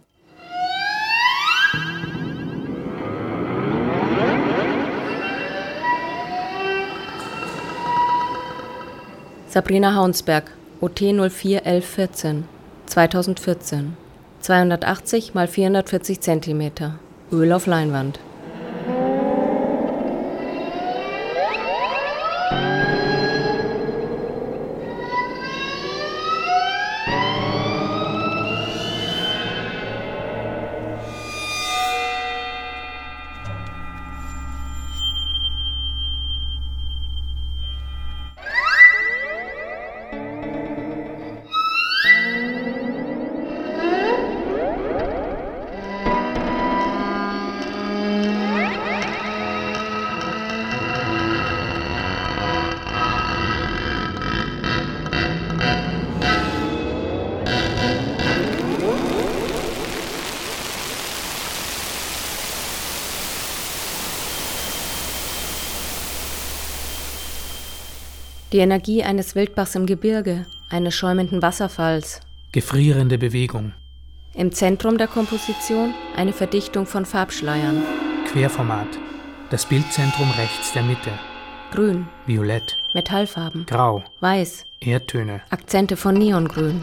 [9.48, 10.50] Sabrina Haunsberg,
[10.82, 12.55] OT 041114
[12.86, 13.96] 2014.
[14.40, 16.70] 280 x 440 cm.
[17.32, 18.20] Öl auf Leinwand.
[68.56, 72.22] Die Energie eines Wildbachs im Gebirge, eines schäumenden Wasserfalls.
[72.52, 73.74] Gefrierende Bewegung.
[74.32, 77.82] Im Zentrum der Komposition eine Verdichtung von Farbschleiern.
[78.32, 78.86] Querformat.
[79.50, 81.10] Das Bildzentrum rechts der Mitte.
[81.70, 82.08] Grün.
[82.24, 82.78] Violett.
[82.94, 83.66] Metallfarben.
[83.66, 84.02] Grau.
[84.20, 84.64] Weiß.
[84.80, 85.42] Erdtöne.
[85.50, 86.82] Akzente von Neongrün.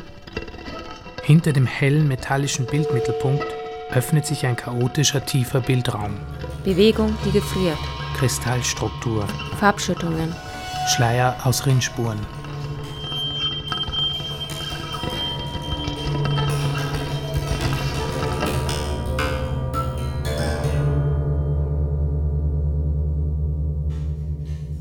[1.24, 3.48] Hinter dem hellen metallischen Bildmittelpunkt
[3.90, 6.20] öffnet sich ein chaotischer tiefer Bildraum.
[6.64, 7.80] Bewegung, die gefriert.
[8.16, 9.26] Kristallstruktur.
[9.60, 10.36] Farbschüttungen.
[10.88, 12.20] Schleier aus Rinnspuren.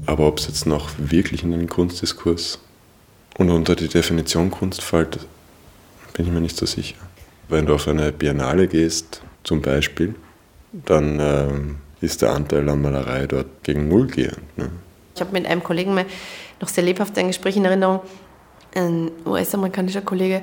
[0.07, 2.59] Aber ob es jetzt noch wirklich in den Kunstdiskurs
[3.38, 5.19] und unter die Definition Kunst fällt,
[6.12, 6.97] bin ich mir nicht so sicher.
[7.49, 10.15] Wenn du auf eine Biennale gehst, zum Beispiel,
[10.73, 14.59] dann ähm, ist der Anteil an Malerei dort gegen Null gehend.
[14.59, 14.71] Ne?
[15.14, 16.07] Ich habe mit einem Kollegen mal
[16.61, 18.01] noch sehr lebhaft ein Gespräch in Erinnerung,
[18.75, 20.42] ein US-amerikanischer Kollege,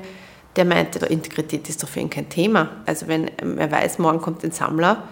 [0.56, 2.70] der meinte, Integrität ist doch für ihn kein Thema.
[2.86, 5.08] Also wenn er weiß, morgen kommt ein Sammler,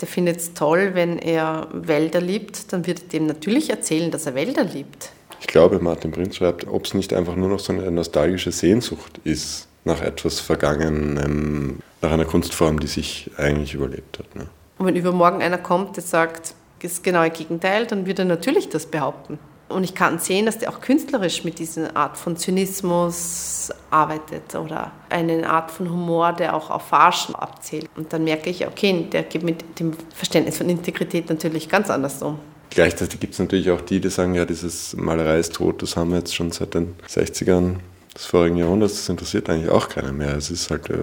[0.00, 4.26] der findet es toll, wenn er Wälder liebt, dann wird er dem natürlich erzählen, dass
[4.26, 5.10] er Wälder liebt.
[5.40, 9.20] Ich glaube, Martin Prinz schreibt, ob es nicht einfach nur noch so eine nostalgische Sehnsucht
[9.24, 14.34] ist nach etwas Vergangenem, nach einer Kunstform, die sich eigentlich überlebt hat.
[14.34, 14.48] Ne?
[14.78, 16.54] Und wenn übermorgen einer kommt, der sagt,
[16.84, 19.38] das genaue Gegenteil, dann wird er natürlich das behaupten.
[19.68, 24.92] Und ich kann sehen, dass der auch künstlerisch mit dieser Art von Zynismus arbeitet oder
[25.08, 27.88] eine Art von Humor, der auch auf Farschen abzählt.
[27.96, 32.22] Und dann merke ich, okay, der geht mit dem Verständnis von Integrität natürlich ganz anders
[32.22, 32.38] um.
[32.70, 36.10] Gleichzeitig gibt es natürlich auch die, die sagen, ja, dieses Malerei ist tot, das haben
[36.10, 37.76] wir jetzt schon seit den 60ern
[38.14, 40.36] des vorigen Jahrhunderts, das interessiert eigentlich auch keiner mehr.
[40.36, 40.96] Es ist halt, äh,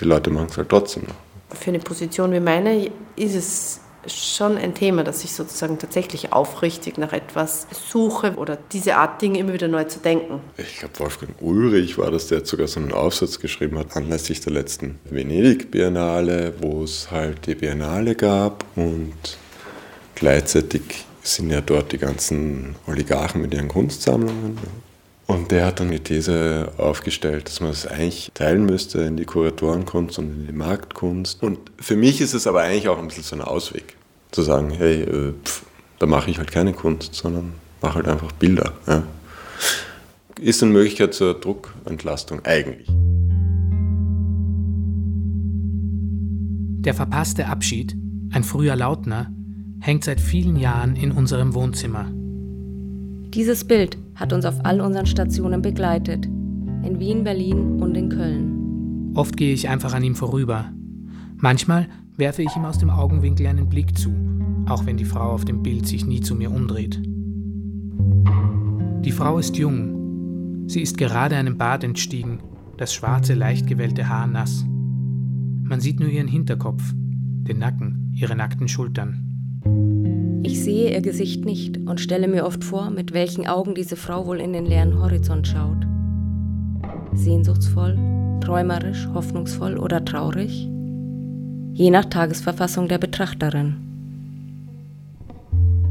[0.00, 1.58] die Leute machen es halt trotzdem noch.
[1.58, 6.98] Für eine Position wie meine ist es schon ein Thema, dass ich sozusagen tatsächlich aufrichtig
[6.98, 10.40] nach etwas suche oder diese Art Dinge immer wieder neu zu denken.
[10.56, 14.40] Ich glaube, Wolfgang Ulrich war das, der jetzt sogar so einen Aufsatz geschrieben hat, anlässlich
[14.40, 19.38] der letzten Venedig-Biennale, wo es halt die Biennale gab und
[20.14, 20.82] gleichzeitig
[21.22, 24.58] sind ja dort die ganzen Oligarchen mit ihren Kunstsammlungen.
[25.30, 29.24] Und der hat dann die These aufgestellt, dass man es eigentlich teilen müsste in die
[29.24, 31.40] Kuratorenkunst und in die Marktkunst.
[31.40, 33.94] Und für mich ist es aber eigentlich auch ein bisschen so ein Ausweg,
[34.32, 35.62] zu sagen, hey, äh, pff,
[36.00, 38.72] da mache ich halt keine Kunst, sondern mache halt einfach Bilder.
[38.88, 39.04] Ja.
[40.40, 42.88] Ist eine Möglichkeit zur Druckentlastung eigentlich.
[46.82, 47.94] Der verpasste Abschied,
[48.32, 49.30] ein früher Lautner,
[49.78, 52.10] hängt seit vielen Jahren in unserem Wohnzimmer.
[53.32, 56.26] Dieses Bild hat uns auf all unseren Stationen begleitet.
[56.26, 59.12] In Wien, Berlin und in Köln.
[59.14, 60.66] Oft gehe ich einfach an ihm vorüber.
[61.38, 64.10] Manchmal werfe ich ihm aus dem Augenwinkel einen Blick zu,
[64.66, 67.00] auch wenn die Frau auf dem Bild sich nie zu mir umdreht.
[69.04, 70.68] Die Frau ist jung.
[70.68, 72.40] Sie ist gerade einem Bad entstiegen,
[72.76, 74.64] das schwarze, leicht gewellte Haar nass.
[75.62, 79.29] Man sieht nur ihren Hinterkopf, den Nacken, ihre nackten Schultern.
[80.42, 84.26] Ich sehe ihr Gesicht nicht und stelle mir oft vor, mit welchen Augen diese Frau
[84.26, 85.86] wohl in den leeren Horizont schaut.
[87.12, 87.98] Sehnsuchtsvoll,
[88.40, 90.66] träumerisch, hoffnungsvoll oder traurig?
[91.74, 93.76] Je nach Tagesverfassung der Betrachterin.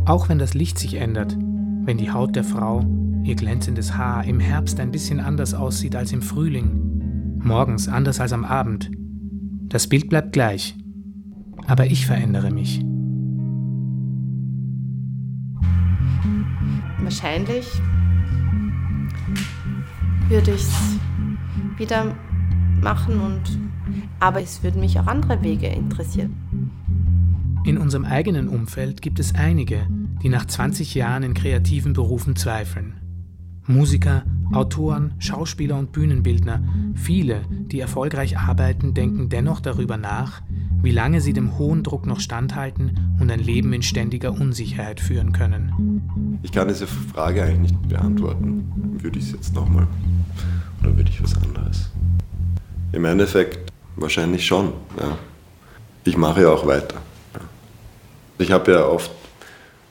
[0.06, 1.38] Auch wenn das Licht sich ändert,
[1.86, 2.84] wenn die Haut der Frau,
[3.24, 8.34] ihr glänzendes Haar im Herbst ein bisschen anders aussieht als im Frühling, morgens anders als
[8.34, 8.90] am Abend,
[9.68, 10.76] das Bild bleibt gleich,
[11.68, 12.84] aber ich verändere mich.
[17.10, 17.66] Wahrscheinlich
[20.28, 21.00] würde ich es
[21.80, 22.16] wieder
[22.84, 23.42] machen und
[24.20, 26.36] aber es würden mich auch andere Wege interessieren.
[27.66, 29.88] In unserem eigenen Umfeld gibt es einige,
[30.22, 33.00] die nach 20 Jahren in kreativen Berufen zweifeln.
[33.66, 40.44] Musiker, Autoren, Schauspieler und Bühnenbildner, viele, die erfolgreich arbeiten, denken dennoch darüber nach,
[40.84, 45.34] wie lange sie dem hohen Druck noch standhalten und ein Leben in ständiger Unsicherheit führen
[45.34, 45.74] können.
[46.42, 48.98] Ich kann diese Frage eigentlich nicht beantworten.
[49.02, 49.88] Würde ich es jetzt nochmal
[50.82, 51.90] oder würde ich was anderes?
[52.94, 54.74] Im Endeffekt wahrscheinlich schon.
[54.98, 55.18] Ja.
[56.06, 56.96] Ich mache ja auch weiter.
[58.38, 59.12] Ich habe ja oft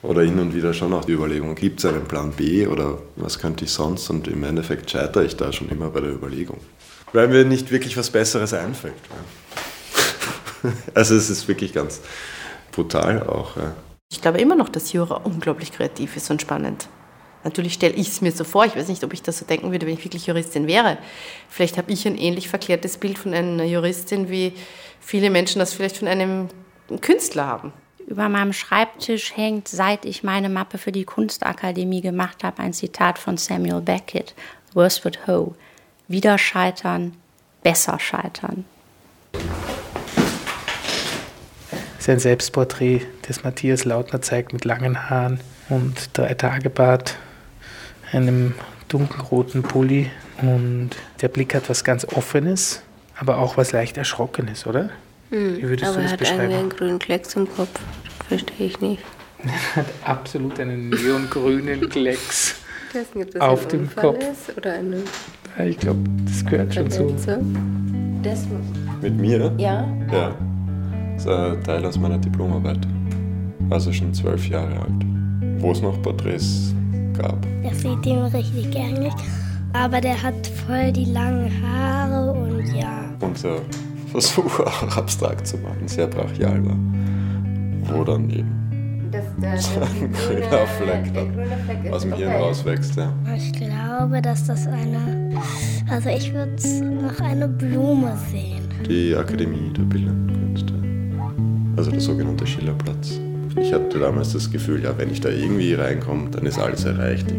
[0.03, 3.39] oder hin und wieder schon auch die Überlegung, gibt es einen Plan B oder was
[3.39, 4.09] könnte ich sonst?
[4.09, 6.61] Und im Endeffekt scheitere ich da schon immer bei der Überlegung.
[7.13, 8.95] Weil mir nicht wirklich was Besseres einfällt.
[10.93, 12.01] Also es ist wirklich ganz
[12.73, 13.57] brutal auch.
[13.57, 13.77] Ja.
[14.11, 16.89] Ich glaube immer noch, dass Jura unglaublich kreativ ist und spannend.
[17.45, 19.71] Natürlich stelle ich es mir so vor, ich weiß nicht, ob ich das so denken
[19.71, 20.99] würde, wenn ich wirklich Juristin wäre.
[21.49, 24.55] Vielleicht habe ich ein ähnlich verklärtes Bild von einer Juristin, wie
[24.99, 26.49] viele Menschen das vielleicht von einem
[27.01, 27.73] Künstler haben.
[28.07, 33.19] Über meinem Schreibtisch hängt, seit ich meine Mappe für die Kunstakademie gemacht habe, ein Zitat
[33.19, 34.35] von Samuel Beckett,
[34.73, 35.55] Worsford Hoe.
[36.09, 37.15] Wieder scheitern,
[37.63, 38.65] besser scheitern.
[42.09, 47.17] Das ist ein Selbstporträt, das Matthias Lautner zeigt mit langen Haaren und drei Tagebart,
[48.13, 48.55] einem
[48.89, 50.89] dunkelroten Pulli und
[51.21, 52.81] der Blick hat was ganz Offenes,
[53.19, 54.89] aber auch was leicht Erschrockenes, oder?
[55.29, 56.55] Hm, Wie würdest aber du das er hat beschreiben?
[56.55, 57.79] einen grünen Klecks im Kopf.
[58.27, 59.03] Verstehe ich nicht.
[59.45, 62.55] Er hat absolut einen neongrünen Klecks
[63.13, 64.25] nicht, auf dem Unfall Kopf.
[64.25, 65.03] Ist oder eine
[65.59, 67.15] ja, ich glaube, das gehört schon zu.
[68.23, 68.47] Das
[69.03, 69.53] Mit mir?
[69.59, 69.87] Ja.
[70.11, 70.35] Ja.
[71.19, 72.79] Das ist ein Teil aus meiner Diplomarbeit.
[73.71, 75.05] Also schon zwölf Jahre alt.
[75.59, 76.73] Wo es noch Porträts
[77.19, 77.45] gab.
[77.65, 79.13] Das sieht ihm richtig ähnlich.
[79.73, 83.01] Aber der hat voll die langen Haare und ja.
[83.21, 83.57] Unser
[84.13, 86.79] Versuch auch abstrakt zu machen, sehr brachial war.
[87.83, 92.95] Wo dann eben das, das, ein grüner Fleck dann aus dem Hirn rauswächst.
[92.95, 93.13] Ja.
[93.37, 95.33] Ich glaube, dass das eine.
[95.91, 98.69] Also ich würde noch eine Blume sehen.
[98.89, 100.38] Die Akademie der Künste.
[101.79, 103.21] Also der sogenannte Schillerplatz.
[103.55, 107.31] Ich hatte damals das Gefühl, ja, wenn ich da irgendwie reinkomme, dann ist alles erreicht.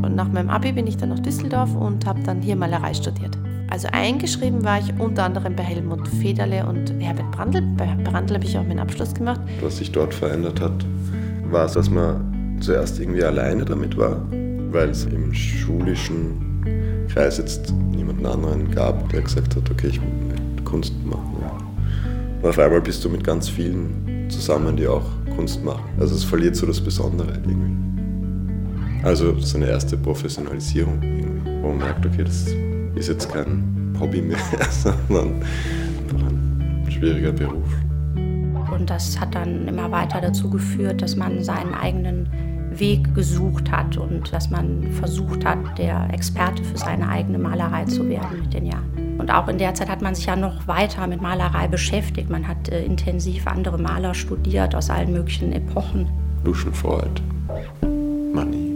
[0.00, 3.36] Und nach meinem Abi bin ich dann nach Düsseldorf und habe dann hier Malerei studiert.
[3.68, 7.60] Also eingeschrieben war ich unter anderem bei Helmut Federle und Herbert Brandl.
[7.76, 9.42] Bei Brandl habe ich auch meinen Abschluss gemacht.
[9.60, 10.86] Was sich dort verändert hat,
[11.50, 14.16] war es, dass man zuerst irgendwie alleine damit war,
[14.70, 20.64] weil es im schulischen Kreis jetzt niemanden anderen gab, der gesagt hat, okay, ich will
[20.64, 21.31] Kunst machen.
[22.42, 25.04] Und auf einmal bist du mit ganz vielen zusammen, die auch
[25.36, 25.84] Kunst machen.
[26.00, 27.70] Also es verliert so das Besondere irgendwie.
[29.04, 32.48] Also so eine erste Professionalisierung irgendwie, wo man merkt, okay, das
[32.96, 34.38] ist jetzt kein Hobby mehr,
[34.70, 35.42] sondern
[36.10, 37.68] einfach ein schwieriger Beruf.
[38.72, 42.28] Und das hat dann immer weiter dazu geführt, dass man seinen eigenen
[42.72, 48.08] Weg gesucht hat und dass man versucht hat, der Experte für seine eigene Malerei zu
[48.08, 49.01] werden mit den Jahren.
[49.22, 52.28] Und auch in der Zeit hat man sich ja noch weiter mit Malerei beschäftigt.
[52.28, 56.08] Man hat äh, intensiv andere Maler studiert aus allen möglichen Epochen.
[56.44, 57.22] Lucian Freud,
[58.34, 58.72] Money,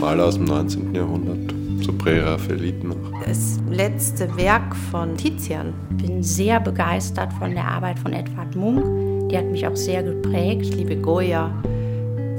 [0.00, 0.92] Maler aus dem 19.
[0.92, 1.54] Jahrhundert,
[1.84, 2.96] so Präraffelit noch.
[3.24, 5.72] Das letzte Werk von Tizian.
[5.96, 9.30] Ich bin sehr begeistert von der Arbeit von Edward Munk.
[9.30, 10.62] Die hat mich auch sehr geprägt.
[10.62, 11.48] Ich liebe Goya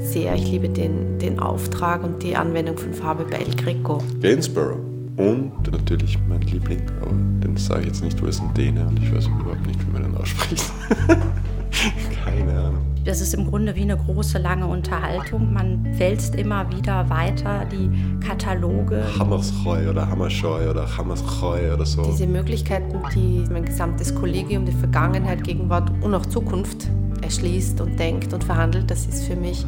[0.00, 0.34] sehr.
[0.34, 4.02] Ich liebe den, den Auftrag und die Anwendung von Farbe bei El Greco.
[4.20, 4.91] Gainsborough.
[5.16, 8.98] Und natürlich mein Liebling, aber den sage ich jetzt nicht, wo es ein Däne und
[8.98, 10.72] ich weiß überhaupt nicht, wie man den ausspricht.
[12.24, 12.80] Keine Ahnung.
[13.04, 15.52] Das ist im Grunde wie eine große, lange Unterhaltung.
[15.52, 17.90] Man wälzt immer wieder weiter die
[18.24, 19.04] Kataloge.
[19.18, 22.04] Hammerscheu oder Hammerscheu oder Hammerscheu oder so.
[22.04, 26.88] Diese Möglichkeiten, die mein gesamtes Kollegium, die Vergangenheit, Gegenwart und auch Zukunft
[27.22, 29.66] erschließt und denkt und verhandelt, das ist für mich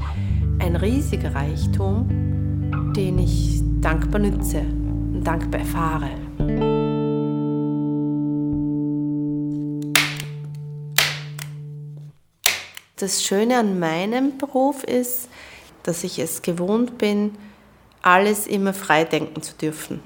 [0.60, 2.08] ein riesiger Reichtum,
[2.96, 4.62] den ich dankbar nütze
[5.24, 6.10] dankbar erfahre.
[12.96, 15.28] Das Schöne an meinem Beruf ist,
[15.82, 17.32] dass ich es gewohnt bin,
[18.02, 20.00] alles immer frei denken zu dürfen.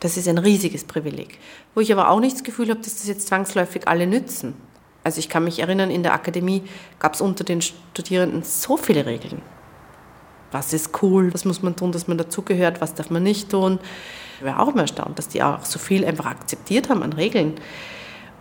[0.00, 1.38] Das ist ein riesiges Privileg.
[1.74, 4.54] Wo ich aber auch nicht das Gefühl habe, dass das jetzt zwangsläufig alle nützen.
[5.02, 6.62] Also ich kann mich erinnern, in der Akademie
[6.98, 9.42] gab es unter den Studierenden so viele Regeln.
[10.54, 13.80] Was ist cool, was muss man tun, dass man dazugehört, was darf man nicht tun.
[14.38, 17.54] Ich war auch immer erstaunt, dass die auch so viel einfach akzeptiert haben an Regeln.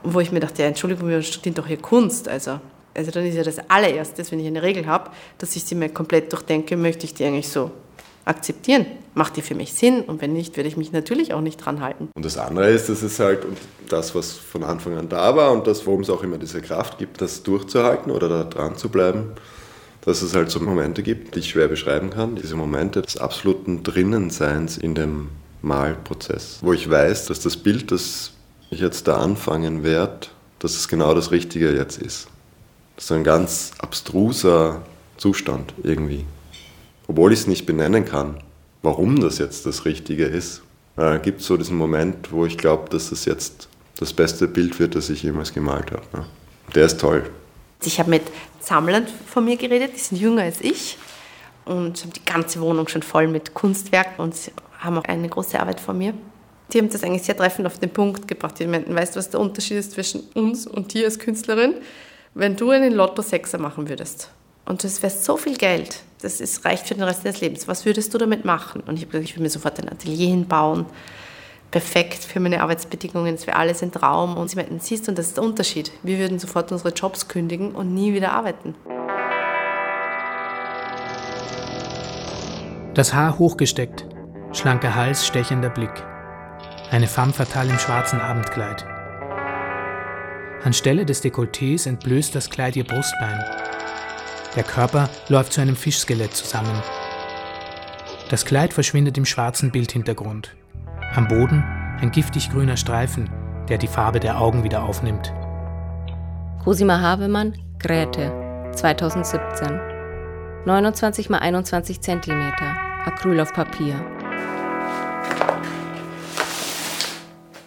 [0.03, 2.27] Wo ich mir dachte, ja, Entschuldigung, wir studieren doch hier Kunst.
[2.27, 2.59] Also
[2.95, 5.09] also dann ist ja das allererste, wenn ich eine Regel habe,
[5.39, 7.71] dass ich sie mir komplett durchdenke, möchte ich die eigentlich so
[8.25, 8.85] akzeptieren.
[9.15, 10.01] Macht die für mich Sinn?
[10.01, 12.09] Und wenn nicht, werde ich mich natürlich auch nicht dran halten.
[12.15, 13.45] Und das andere ist, dass es halt
[13.89, 16.99] das, was von Anfang an da war und das, worum es auch immer diese Kraft
[16.99, 19.31] gibt, das durchzuhalten oder da dran zu bleiben,
[20.05, 22.35] dass es halt so Momente gibt, die ich schwer beschreiben kann.
[22.35, 25.29] Diese Momente des absoluten Drinnenseins in dem
[25.61, 28.33] Malprozess, wo ich weiß, dass das Bild, das
[28.69, 30.27] ich jetzt da anfangen werde,
[30.59, 32.27] dass es genau das Richtige jetzt ist.
[32.95, 34.83] Das ist ein ganz abstruser
[35.17, 36.25] Zustand irgendwie.
[37.07, 38.37] Obwohl ich es nicht benennen kann,
[38.81, 40.61] warum das jetzt das Richtige ist,
[40.97, 44.79] äh, gibt es so diesen Moment, wo ich glaube, dass das jetzt das beste Bild
[44.79, 46.03] wird, das ich jemals gemalt habe.
[46.13, 46.25] Ne?
[46.75, 47.23] Der ist toll.
[47.85, 48.23] Ich habe mit
[48.59, 50.97] Sammlern von mir geredet, die sind jünger als ich
[51.65, 54.35] und haben die ganze Wohnung schon voll mit Kunstwerken und
[54.79, 56.13] haben auch eine große Arbeit vor mir.
[56.71, 58.59] Die haben das eigentlich sehr treffend auf den Punkt gebracht.
[58.59, 61.75] Die meinten, weißt du, was der Unterschied ist zwischen uns und dir als Künstlerin?
[62.33, 64.29] wenn du einen Lotto-Sechser machen würdest
[64.65, 67.85] und das wäre so viel Geld, das ist, reicht für den Rest deines Lebens, was
[67.85, 68.81] würdest du damit machen?
[68.81, 70.85] Und ich habe gesagt, ich würde mir sofort ein Atelier hinbauen,
[71.73, 74.37] perfekt für meine Arbeitsbedingungen, es wäre alles ein Traum.
[74.37, 75.91] Und sie meinten, siehst du, das ist der Unterschied.
[76.03, 78.75] Wir würden sofort unsere Jobs kündigen und nie wieder arbeiten.
[82.93, 84.05] Das Haar hochgesteckt,
[84.51, 85.89] schlanker Hals, stechender Blick.
[86.91, 88.85] Eine femme fatale im schwarzen Abendkleid.
[90.63, 93.43] Anstelle des Dekolletés entblößt das Kleid ihr Brustbein.
[94.55, 96.83] Der Körper läuft zu einem Fischskelett zusammen.
[98.29, 100.55] Das Kleid verschwindet im schwarzen Bildhintergrund.
[101.15, 101.63] Am Boden
[102.01, 103.29] ein giftig grüner Streifen,
[103.69, 105.31] der die Farbe der Augen wieder aufnimmt.
[106.63, 109.79] Cosima Havemann, Gräte, 2017.
[110.65, 112.51] 29 x 21 cm,
[113.05, 114.03] Acryl auf Papier.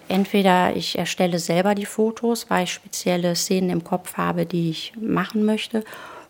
[0.09, 4.92] Entweder ich erstelle selber die Fotos, weil ich spezielle Szenen im Kopf habe, die ich
[5.01, 5.84] machen möchte,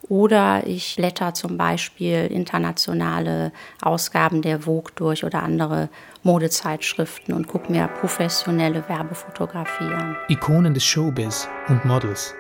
[0.09, 3.53] oder ich blätter zum Beispiel internationale
[3.83, 5.89] Ausgaben der Vogue durch oder andere
[6.23, 10.17] Modezeitschriften und gucke mir professionelle Werbefotografie an.
[10.29, 12.35] Ikonen des Showbiz und Models.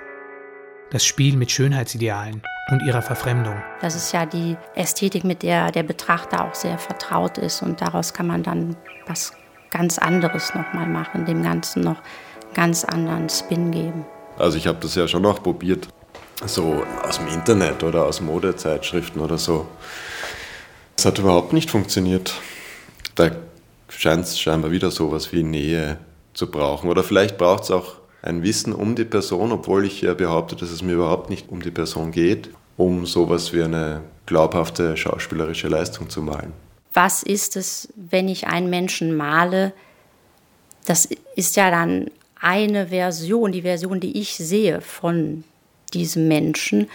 [0.91, 3.57] Das Spiel mit Schönheitsidealen und ihrer Verfremdung.
[3.81, 8.12] Das ist ja die Ästhetik, mit der der Betrachter auch sehr vertraut ist und daraus
[8.12, 9.33] kann man dann was
[9.71, 12.03] ganz anderes nochmal machen, dem Ganzen noch
[12.55, 14.05] ganz anderen Spin geben.
[14.39, 15.89] Also ich habe das ja schon auch probiert,
[16.45, 19.66] so aus dem Internet oder aus Modezeitschriften oder so.
[20.97, 22.34] Das hat überhaupt nicht funktioniert.
[23.14, 23.30] Da
[23.89, 25.99] scheint es scheinbar wieder sowas wie Nähe
[26.34, 26.91] zu brauchen.
[26.91, 30.70] Oder vielleicht braucht es auch ein Wissen um die Person, obwohl ich ja behaupte, dass
[30.70, 36.11] es mir überhaupt nicht um die Person geht, um sowas wie eine glaubhafte schauspielerische Leistung
[36.11, 36.53] zu malen
[36.97, 39.74] was ist es, wenn ich einen Menschen male?
[40.87, 41.07] Das
[41.37, 42.11] ist ja dann
[42.41, 45.45] eine Version, die Version, die ich sehe von
[45.95, 46.89] diesem Menschen.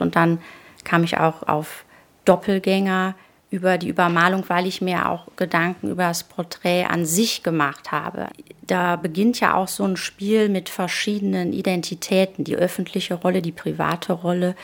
[0.00, 0.38] Und dann
[0.84, 1.84] kam ich auch auf
[2.24, 3.14] Doppelgänger
[3.50, 8.28] über die Übermalung, weil ich mir auch Gedanken über das Porträt an sich gemacht habe.
[8.62, 14.12] Da beginnt ja auch so ein Spiel mit verschiedenen Identitäten, die öffentliche Rolle, die private
[14.12, 14.54] Rolle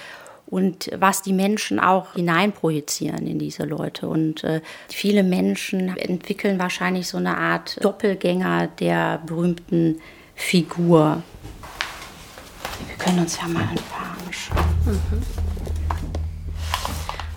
[0.47, 4.07] und was die Menschen auch hineinprojizieren in diese Leute.
[4.09, 10.01] Und äh, viele Menschen entwickeln wahrscheinlich so eine Art Doppelgänger der berühmten
[10.35, 11.23] Figur.
[12.97, 14.65] Wir können uns ja mal ein paar anschauen.
[14.87, 15.23] Mhm.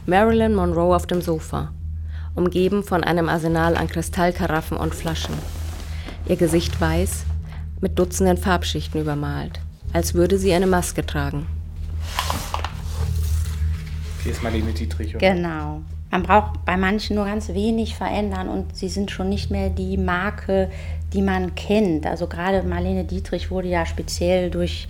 [0.05, 1.72] Marilyn Monroe auf dem Sofa.
[2.36, 5.34] umgeben von einem Arsenal an Kristallkaraffen und Flaschen.
[6.28, 7.26] Ihr Gesicht weiß,
[7.82, 9.60] mit Dutzenden Farbschichten übermalt,
[9.91, 11.47] als würde sie eine Maske tragen.
[14.22, 15.34] Hier ist Marlene Dietrich, oder?
[15.34, 15.82] Genau.
[16.12, 19.97] Man braucht bei manchen nur ganz wenig verändern und sie sind schon nicht mehr die
[19.97, 20.70] Marke,
[21.14, 22.05] die man kennt.
[22.05, 24.88] Also gerade Marlene Dietrich wurde ja speziell durch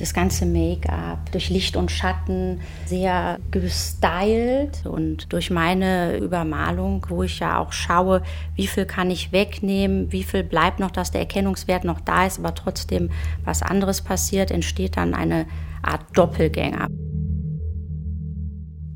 [0.00, 7.40] das ganze Make-up, durch Licht und Schatten sehr gestylt und durch meine Übermalung, wo ich
[7.40, 8.22] ja auch schaue,
[8.54, 12.38] wie viel kann ich wegnehmen, wie viel bleibt noch, dass der Erkennungswert noch da ist,
[12.38, 13.10] aber trotzdem
[13.44, 15.46] was anderes passiert, entsteht dann eine
[15.82, 16.88] Art Doppelgänger.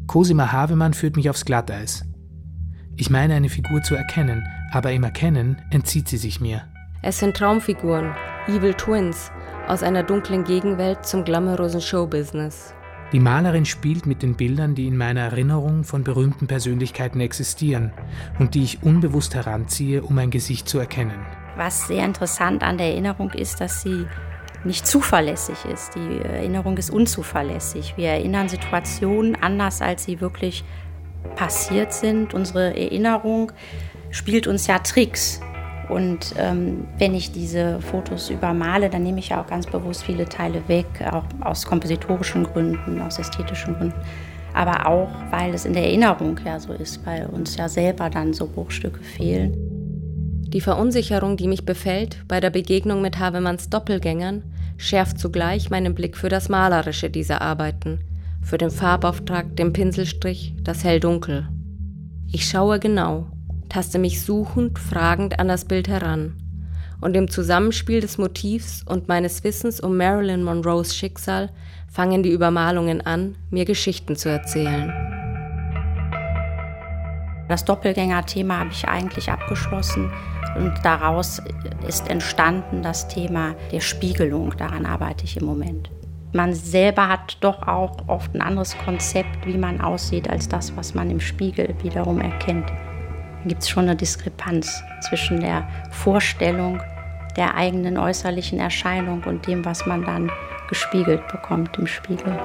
[0.07, 2.05] Cosima Havemann führt mich aufs Glatteis.
[2.97, 6.63] Ich meine eine Figur zu erkennen, aber im Erkennen entzieht sie sich mir.
[7.03, 8.15] Es sind Traumfiguren,
[8.47, 9.31] Evil Twins,
[9.69, 12.75] aus einer dunklen Gegenwelt zum glamourösen Showbusiness.
[13.13, 17.93] Die Malerin spielt mit den Bildern, die in meiner Erinnerung von berühmten Persönlichkeiten existieren
[18.39, 21.25] und die ich unbewusst heranziehe, um ein Gesicht zu erkennen.
[21.57, 24.07] Was sehr interessant an der Erinnerung ist, dass sie
[24.65, 25.95] nicht zuverlässig ist.
[25.95, 27.95] Die Erinnerung ist unzuverlässig.
[27.97, 30.65] Wir erinnern Situationen anders, als sie wirklich
[31.37, 32.35] passiert sind.
[32.35, 33.53] Unsere Erinnerung
[34.11, 35.41] spielt uns ja Tricks.
[35.89, 40.27] Und ähm, wenn ich diese Fotos übermale, dann nehme ich ja auch ganz bewusst viele
[40.27, 44.01] Teile weg, auch aus kompositorischen Gründen, aus ästhetischen Gründen.
[44.55, 48.33] Aber auch, weil es in der Erinnerung ja so ist, weil uns ja selber dann
[48.33, 49.57] so Bruchstücke fehlen.
[50.47, 54.45] Die Verunsicherung, die mich befällt bei der Begegnung mit Havemanns Doppelgängern,
[54.77, 57.99] schärft zugleich meinen Blick für das Malerische dieser Arbeiten,
[58.41, 61.49] für den Farbauftrag, den Pinselstrich, das Hell-Dunkel.
[62.31, 63.27] Ich schaue genau,
[63.75, 66.37] taste mich suchend, fragend an das Bild heran.
[67.01, 71.51] Und im Zusammenspiel des Motivs und meines Wissens um Marilyn Monroes Schicksal
[71.91, 74.93] fangen die Übermalungen an, mir Geschichten zu erzählen.
[77.49, 80.13] Das Doppelgänger-Thema habe ich eigentlich abgeschlossen
[80.57, 81.43] und daraus
[81.89, 84.55] ist entstanden das Thema der Spiegelung.
[84.57, 85.91] Daran arbeite ich im Moment.
[86.33, 90.95] Man selber hat doch auch oft ein anderes Konzept, wie man aussieht, als das, was
[90.95, 92.71] man im Spiegel wiederum erkennt.
[93.47, 96.81] Gibt es schon eine Diskrepanz zwischen der Vorstellung
[97.37, 100.31] der eigenen äußerlichen Erscheinung und dem, was man dann
[100.69, 102.39] gespiegelt bekommt im Spiegel.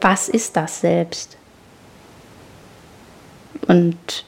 [0.00, 1.36] Was ist das selbst?
[3.66, 4.24] Und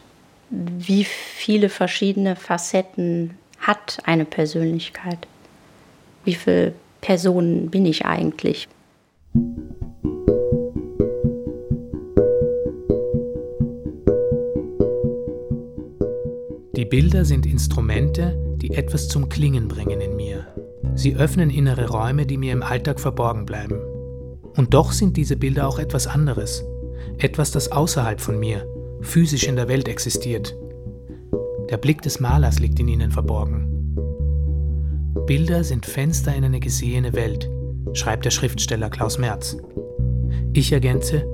[0.50, 5.26] wie viele verschiedene Facetten hat eine Persönlichkeit?
[6.24, 8.68] Wie viele Personen bin ich eigentlich?
[16.92, 20.46] Bilder sind Instrumente, die etwas zum Klingen bringen in mir.
[20.94, 23.80] Sie öffnen innere Räume, die mir im Alltag verborgen bleiben.
[24.58, 26.62] Und doch sind diese Bilder auch etwas anderes,
[27.16, 28.66] etwas, das außerhalb von mir,
[29.00, 30.54] physisch in der Welt existiert.
[31.70, 33.96] Der Blick des Malers liegt in ihnen verborgen.
[35.24, 37.50] Bilder sind Fenster in eine gesehene Welt,
[37.94, 39.56] schreibt der Schriftsteller Klaus Merz.
[40.52, 41.24] Ich ergänze,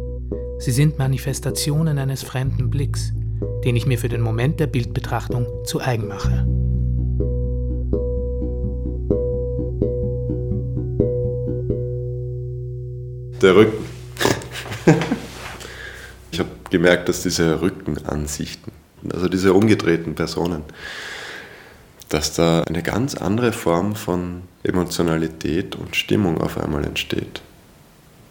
[0.60, 3.12] sie sind Manifestationen eines fremden Blicks,
[3.64, 6.46] den ich mir für den Moment der Bildbetrachtung zu eigen mache.
[13.40, 13.84] Der Rücken
[16.70, 18.72] gemerkt, dass diese Rückenansichten,
[19.12, 20.62] also diese umgedrehten Personen,
[22.08, 27.42] dass da eine ganz andere Form von Emotionalität und Stimmung auf einmal entsteht.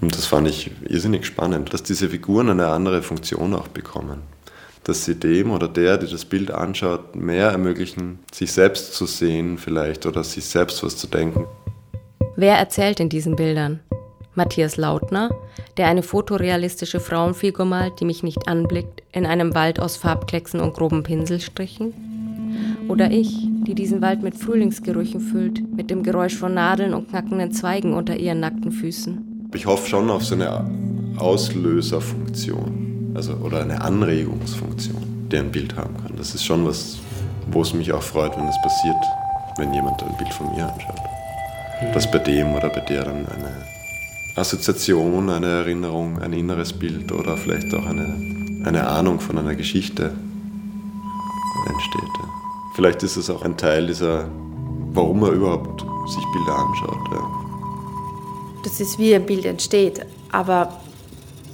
[0.02, 4.22] Und das fand ich irrsinnig spannend, dass diese Figuren eine andere Funktion auch bekommen.
[4.88, 9.58] Dass sie dem oder der, die das Bild anschaut, mehr ermöglichen, sich selbst zu sehen
[9.58, 11.46] vielleicht oder sich selbst was zu denken.
[12.38, 13.82] Wer erzählt in diesen Bildern?
[14.34, 15.32] Matthias Lautner,
[15.76, 20.74] der eine fotorealistische Frauenfigur malt, die mich nicht anblickt, in einem Wald aus Farbklecksen und
[20.74, 21.94] groben Pinselstrichen?
[22.88, 27.52] Oder ich, die diesen Wald mit Frühlingsgerüchen füllt, mit dem Geräusch von Nadeln und knackenden
[27.52, 29.50] Zweigen unter ihren nackten Füßen?
[29.54, 30.70] Ich hoffe schon auf so eine
[31.18, 32.87] Auslöserfunktion,
[33.18, 36.16] also oder eine Anregungsfunktion, die ein Bild haben kann.
[36.18, 36.98] Das ist schon was,
[37.52, 38.96] wo es mich auch freut, wenn es passiert,
[39.58, 41.02] wenn jemand ein Bild von mir anschaut.
[41.94, 43.66] Dass bei dem oder bei der dann eine
[44.36, 50.12] Assoziation, eine Erinnerung, ein inneres Bild oder vielleicht auch eine, eine Ahnung von einer Geschichte
[51.68, 52.14] entsteht.
[52.20, 52.30] Ja.
[52.76, 54.30] Vielleicht ist es auch ein Teil dieser,
[54.94, 57.12] warum man überhaupt sich Bilder anschaut.
[57.12, 57.28] Ja.
[58.64, 60.06] Das ist, wie ein Bild entsteht.
[60.32, 60.70] Aber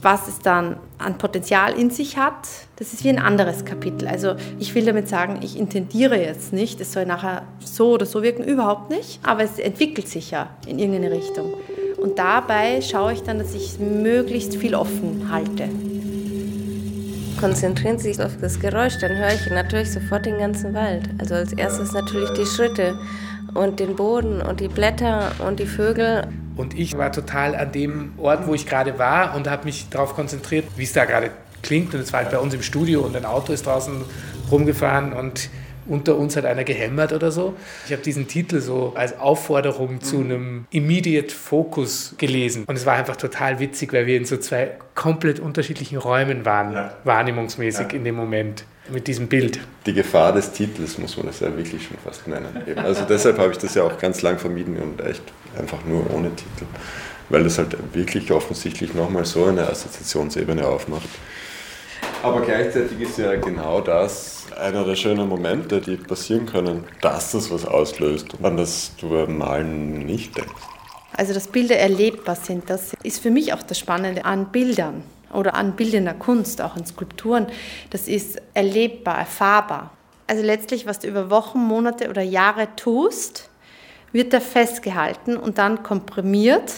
[0.03, 4.07] was es dann an Potenzial in sich hat, das ist wie ein anderes Kapitel.
[4.07, 8.21] Also ich will damit sagen, ich intendiere jetzt nicht, es soll nachher so oder so
[8.21, 11.53] wirken, überhaupt nicht, aber es entwickelt sich ja in irgendeine Richtung.
[11.97, 15.69] Und dabei schaue ich dann, dass ich möglichst viel offen halte.
[17.39, 21.09] konzentrieren Sie sich auf das Geräusch, dann höre ich natürlich sofort den ganzen Wald.
[21.19, 22.97] Also als erstes natürlich die Schritte
[23.53, 26.27] und den Boden und die Blätter und die Vögel.
[26.55, 30.13] Und ich war total an dem Ort, wo ich gerade war und habe mich darauf
[30.13, 31.31] konzentriert, wie es da gerade
[31.61, 31.93] klingt.
[31.93, 34.03] Und es war halt bei uns im Studio und ein Auto ist draußen
[34.51, 35.49] rumgefahren und
[35.85, 37.55] unter uns hat einer gehämmert oder so.
[37.85, 40.23] Ich habe diesen Titel so als Aufforderung zu mhm.
[40.23, 42.63] einem Immediate Focus gelesen.
[42.67, 46.73] Und es war einfach total witzig, weil wir in so zwei komplett unterschiedlichen Räumen waren,
[46.73, 46.93] ja.
[47.03, 47.97] wahrnehmungsmäßig ja.
[47.97, 49.59] in dem Moment mit diesem Bild.
[49.85, 52.47] Die Gefahr des Titels muss man das ja wirklich schon fast nennen.
[52.77, 55.23] Also deshalb habe ich das ja auch ganz lang vermieden und echt
[55.57, 56.65] einfach nur ohne Titel.
[57.29, 61.09] Weil das halt wirklich offensichtlich nochmal so eine Assoziationsebene aufmacht.
[62.21, 67.51] Aber gleichzeitig ist ja genau das einer der schönen Momente, die passieren können, dass das
[67.51, 70.51] was auslöst, an das du beim Malen nicht denkst.
[71.15, 75.55] Also dass Bilder erlebbar sind, das ist für mich auch das Spannende an Bildern oder
[75.55, 77.47] an bildender Kunst, auch an Skulpturen.
[77.89, 79.91] Das ist erlebbar, erfahrbar.
[80.27, 83.49] Also letztlich, was du über Wochen, Monate oder Jahre tust,
[84.13, 86.71] wird da festgehalten und dann komprimiert,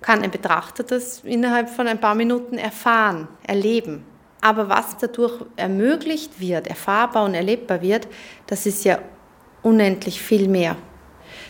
[0.00, 4.04] kann ein Betrachter das innerhalb von ein paar Minuten erfahren, erleben.
[4.40, 8.08] Aber was dadurch ermöglicht wird, erfahrbar und erlebbar wird,
[8.46, 8.98] das ist ja
[9.62, 10.76] unendlich viel mehr.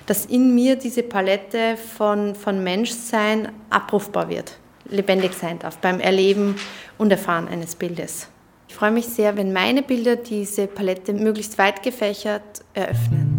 [0.06, 6.56] Dass in mir diese Palette von, von Menschsein abrufbar wird, lebendig sein darf beim Erleben
[6.98, 8.28] und Erfahren eines Bildes.
[8.68, 13.31] Ich freue mich sehr, wenn meine Bilder diese Palette möglichst weit gefächert eröffnen.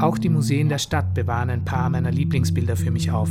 [0.00, 3.28] Auch die Museen der Stadt bewahren ein paar meiner Lieblingsbilder für mich auf.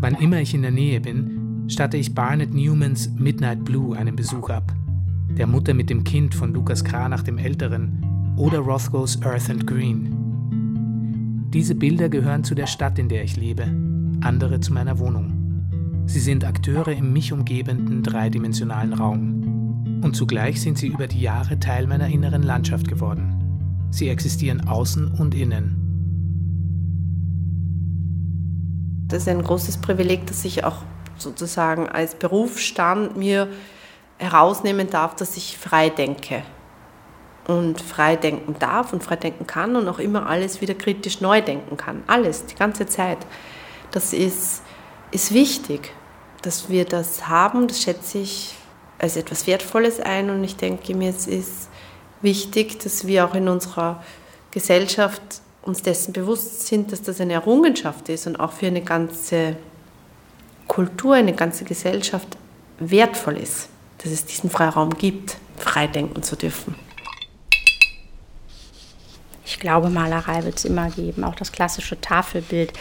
[0.00, 4.48] Wann immer ich in der Nähe bin, statte ich Barnett Newmans Midnight Blue einen Besuch
[4.48, 4.72] ab,
[5.36, 11.50] der Mutter mit dem Kind von Lukas Kranach dem Älteren oder Rothkos Earth and Green.
[11.52, 13.66] Diese Bilder gehören zu der Stadt, in der ich lebe,
[14.22, 16.04] andere zu meiner Wohnung.
[16.06, 20.00] Sie sind Akteure im mich umgebenden dreidimensionalen Raum.
[20.02, 23.39] Und zugleich sind sie über die Jahre Teil meiner inneren Landschaft geworden.
[23.90, 25.86] Sie existieren außen und innen.
[29.08, 30.82] Das ist ein großes Privileg, dass ich auch
[31.18, 33.48] sozusagen als Berufsstand mir
[34.18, 36.42] herausnehmen darf, dass ich frei denke
[37.48, 41.40] und frei denken darf und frei denken kann und auch immer alles wieder kritisch neu
[41.40, 42.02] denken kann.
[42.06, 43.18] Alles, die ganze Zeit.
[43.90, 44.62] Das ist,
[45.10, 45.92] ist wichtig,
[46.42, 47.66] dass wir das haben.
[47.66, 48.54] Das schätze ich
[48.98, 51.69] als etwas Wertvolles ein und ich denke mir, es ist
[52.22, 54.02] wichtig, dass wir auch in unserer
[54.50, 55.22] Gesellschaft
[55.62, 59.56] uns dessen bewusst sind, dass das eine Errungenschaft ist und auch für eine ganze
[60.66, 62.36] Kultur, eine ganze Gesellschaft
[62.78, 63.68] wertvoll ist,
[63.98, 66.74] dass es diesen Freiraum gibt, frei denken zu dürfen.
[69.44, 72.72] Ich glaube, Malerei wird es immer geben, auch das klassische Tafelbild.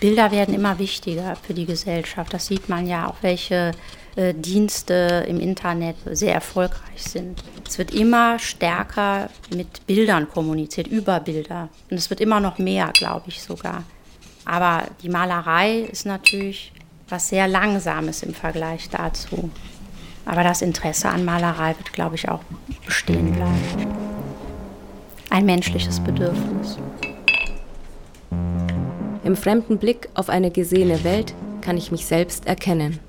[0.00, 2.32] Bilder werden immer wichtiger für die Gesellschaft.
[2.32, 3.72] Das sieht man ja auch, welche
[4.16, 7.42] Dienste im Internet sehr erfolgreich sind.
[7.66, 11.68] Es wird immer stärker mit Bildern kommuniziert, über Bilder.
[11.90, 13.82] Und es wird immer noch mehr, glaube ich sogar.
[14.44, 16.72] Aber die Malerei ist natürlich
[17.08, 19.50] was sehr Langsames im Vergleich dazu.
[20.26, 22.40] Aber das Interesse an Malerei wird, glaube ich, auch
[22.86, 23.94] bestehen bleiben.
[25.30, 26.78] Ein menschliches Bedürfnis.
[29.24, 33.00] Im fremden Blick auf eine gesehene Welt kann ich mich selbst erkennen.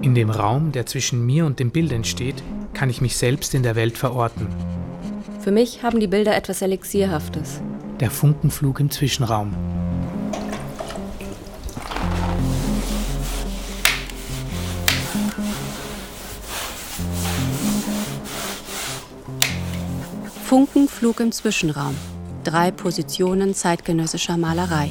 [0.00, 2.36] In dem Raum, der zwischen mir und dem Bild entsteht,
[2.72, 4.46] kann ich mich selbst in der Welt verorten.
[5.40, 7.60] Für mich haben die Bilder etwas Elixierhaftes.
[7.98, 9.52] Der Funkenflug im Zwischenraum.
[20.44, 21.96] Funkenflug im Zwischenraum.
[22.44, 24.90] Drei Positionen zeitgenössischer Malerei.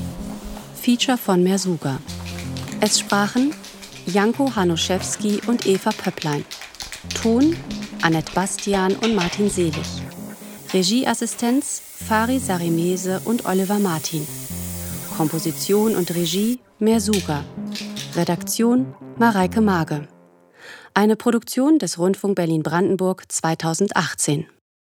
[0.76, 1.98] Feature von Mersuga.
[2.82, 3.54] Es sprachen
[4.08, 6.46] Janko Hanuszewski und Eva Pöpplein.
[7.22, 7.58] Ton
[8.02, 10.02] Annette Bastian und Martin Selig.
[10.74, 14.26] Regieassistenz Fari Sarimese und Oliver Martin.
[15.18, 17.44] Komposition und Regie Mersuga.
[18.16, 20.08] Redaktion Mareike Mage.
[20.94, 24.48] Eine Produktion des Rundfunk Berlin-Brandenburg 2018.